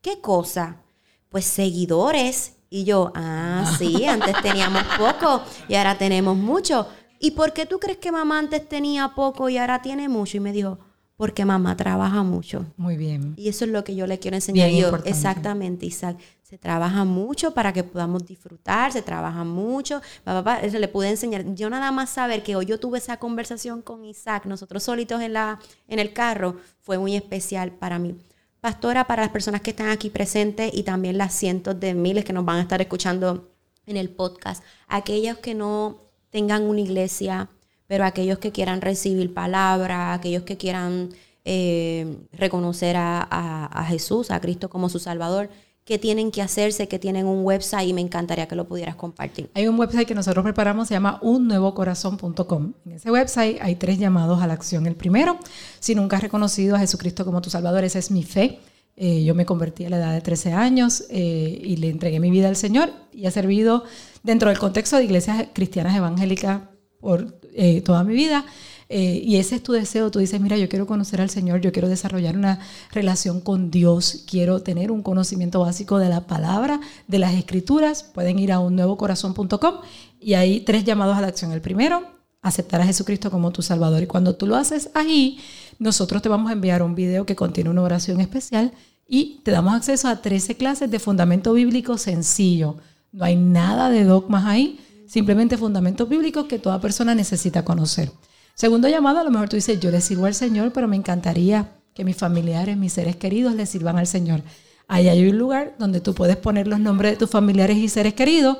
[0.00, 0.82] ¿qué cosa?
[1.28, 6.86] Pues seguidores y yo, ah, sí, antes teníamos poco y ahora tenemos mucho.
[7.18, 10.36] ¿Y por qué tú crees que mamá antes tenía poco y ahora tiene mucho?
[10.36, 10.78] Y me dijo,
[11.16, 12.64] porque mamá trabaja mucho.
[12.76, 13.34] Muy bien.
[13.36, 14.70] Y eso es lo que yo le quiero enseñar.
[14.70, 16.18] yo, exactamente, Isaac.
[16.52, 20.02] Se trabaja mucho para que podamos disfrutar, se trabaja mucho.
[20.22, 21.54] Papá, eso le pude enseñar.
[21.54, 25.32] Yo nada más saber que hoy yo tuve esa conversación con Isaac, nosotros solitos en,
[25.32, 25.58] la,
[25.88, 28.18] en el carro, fue muy especial para mí.
[28.60, 32.34] Pastora, para las personas que están aquí presentes y también las cientos de miles que
[32.34, 33.48] nos van a estar escuchando
[33.86, 37.48] en el podcast, aquellos que no tengan una iglesia,
[37.86, 41.14] pero aquellos que quieran recibir palabra, aquellos que quieran
[41.46, 45.48] eh, reconocer a Jesús, a Cristo como su Salvador,
[45.84, 49.50] qué tienen que hacerse, que tienen un website y me encantaría que lo pudieras compartir.
[49.54, 52.72] Hay un website que nosotros preparamos, se llama unnuevocorazón.com.
[52.86, 54.86] En ese website hay tres llamados a la acción.
[54.86, 55.38] El primero,
[55.80, 58.60] si nunca has reconocido a Jesucristo como tu Salvador, esa es mi fe.
[58.94, 62.30] Eh, yo me convertí a la edad de 13 años eh, y le entregué mi
[62.30, 63.84] vida al Señor y he servido
[64.22, 66.60] dentro del contexto de iglesias cristianas evangélicas
[67.00, 68.44] por eh, toda mi vida.
[68.94, 71.72] Eh, y ese es tu deseo, tú dices, mira, yo quiero conocer al Señor, yo
[71.72, 72.58] quiero desarrollar una
[72.92, 76.78] relación con Dios, quiero tener un conocimiento básico de la palabra,
[77.08, 79.76] de las escrituras, pueden ir a un unnuevocorazón.com
[80.20, 81.52] y hay tres llamados a la acción.
[81.52, 82.02] El primero,
[82.42, 84.02] aceptar a Jesucristo como tu Salvador.
[84.02, 85.38] Y cuando tú lo haces ahí,
[85.78, 88.72] nosotros te vamos a enviar un video que contiene una oración especial
[89.08, 92.76] y te damos acceso a 13 clases de fundamento bíblico sencillo.
[93.10, 98.12] No hay nada de dogmas ahí, simplemente fundamentos bíblicos que toda persona necesita conocer.
[98.54, 101.70] Segundo llamado, a lo mejor tú dices, yo le sirvo al Señor, pero me encantaría
[101.94, 104.42] que mis familiares, mis seres queridos le sirvan al Señor.
[104.88, 108.14] Ahí hay un lugar donde tú puedes poner los nombres de tus familiares y seres
[108.14, 108.58] queridos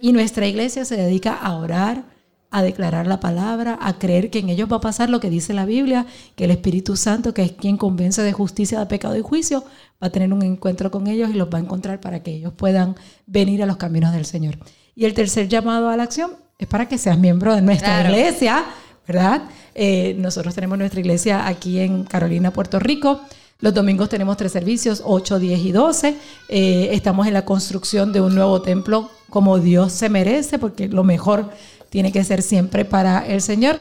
[0.00, 2.04] y nuestra iglesia se dedica a orar,
[2.50, 5.54] a declarar la palabra, a creer que en ellos va a pasar lo que dice
[5.54, 6.06] la Biblia,
[6.36, 9.64] que el Espíritu Santo, que es quien convence de justicia, de pecado y juicio,
[10.02, 12.52] va a tener un encuentro con ellos y los va a encontrar para que ellos
[12.52, 12.96] puedan
[13.26, 14.58] venir a los caminos del Señor.
[14.94, 18.64] Y el tercer llamado a la acción es para que seas miembro de nuestra iglesia,
[19.06, 19.42] ¿verdad?
[19.74, 23.20] Eh, nosotros tenemos nuestra iglesia aquí en Carolina, Puerto Rico.
[23.60, 26.16] Los domingos tenemos tres servicios, 8, 10 y 12.
[26.48, 31.04] Eh, estamos en la construcción de un nuevo templo como Dios se merece, porque lo
[31.04, 31.50] mejor
[31.90, 33.80] tiene que ser siempre para el Señor.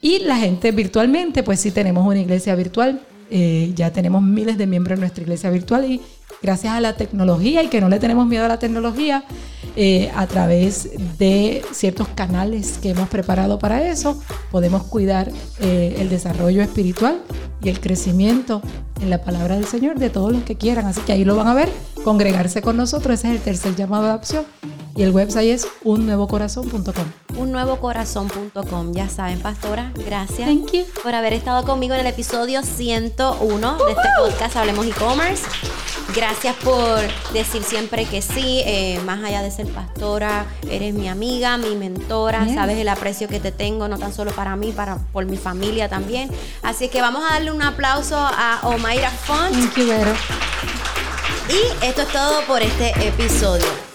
[0.00, 3.00] Y la gente virtualmente, pues sí tenemos una iglesia virtual.
[3.30, 6.00] Eh, ya tenemos miles de miembros en nuestra iglesia virtual y
[6.42, 9.24] gracias a la tecnología y que no le tenemos miedo a la tecnología,
[9.74, 14.20] eh, a través de ciertos canales que hemos preparado para eso,
[14.50, 17.22] podemos cuidar eh, el desarrollo espiritual
[17.62, 18.60] y el crecimiento
[19.00, 20.86] en la palabra del Señor de todos los que quieran.
[20.86, 21.70] Así que ahí lo van a ver,
[22.04, 24.44] congregarse con nosotros, ese es el tercer llamado de opción.
[24.94, 27.38] Y el website es unnuevocorazón.com.
[27.38, 28.92] Unnuevocorazón.com.
[28.92, 30.50] Ya saben, pastora, gracias
[31.02, 35.44] por haber estado conmigo en el episodio 101 de este podcast Hablemos e-commerce.
[36.14, 36.31] Gracias
[36.64, 37.00] por
[37.32, 42.46] decir siempre que sí, eh, más allá de ser pastora, eres mi amiga, mi mentora,
[42.54, 45.88] sabes el aprecio que te tengo, no tan solo para mí, para por mi familia
[45.88, 46.30] también.
[46.62, 49.52] Así que vamos a darle un aplauso a Omaira Font.
[49.52, 49.84] Thank you,
[51.48, 53.91] Y esto es todo por este episodio.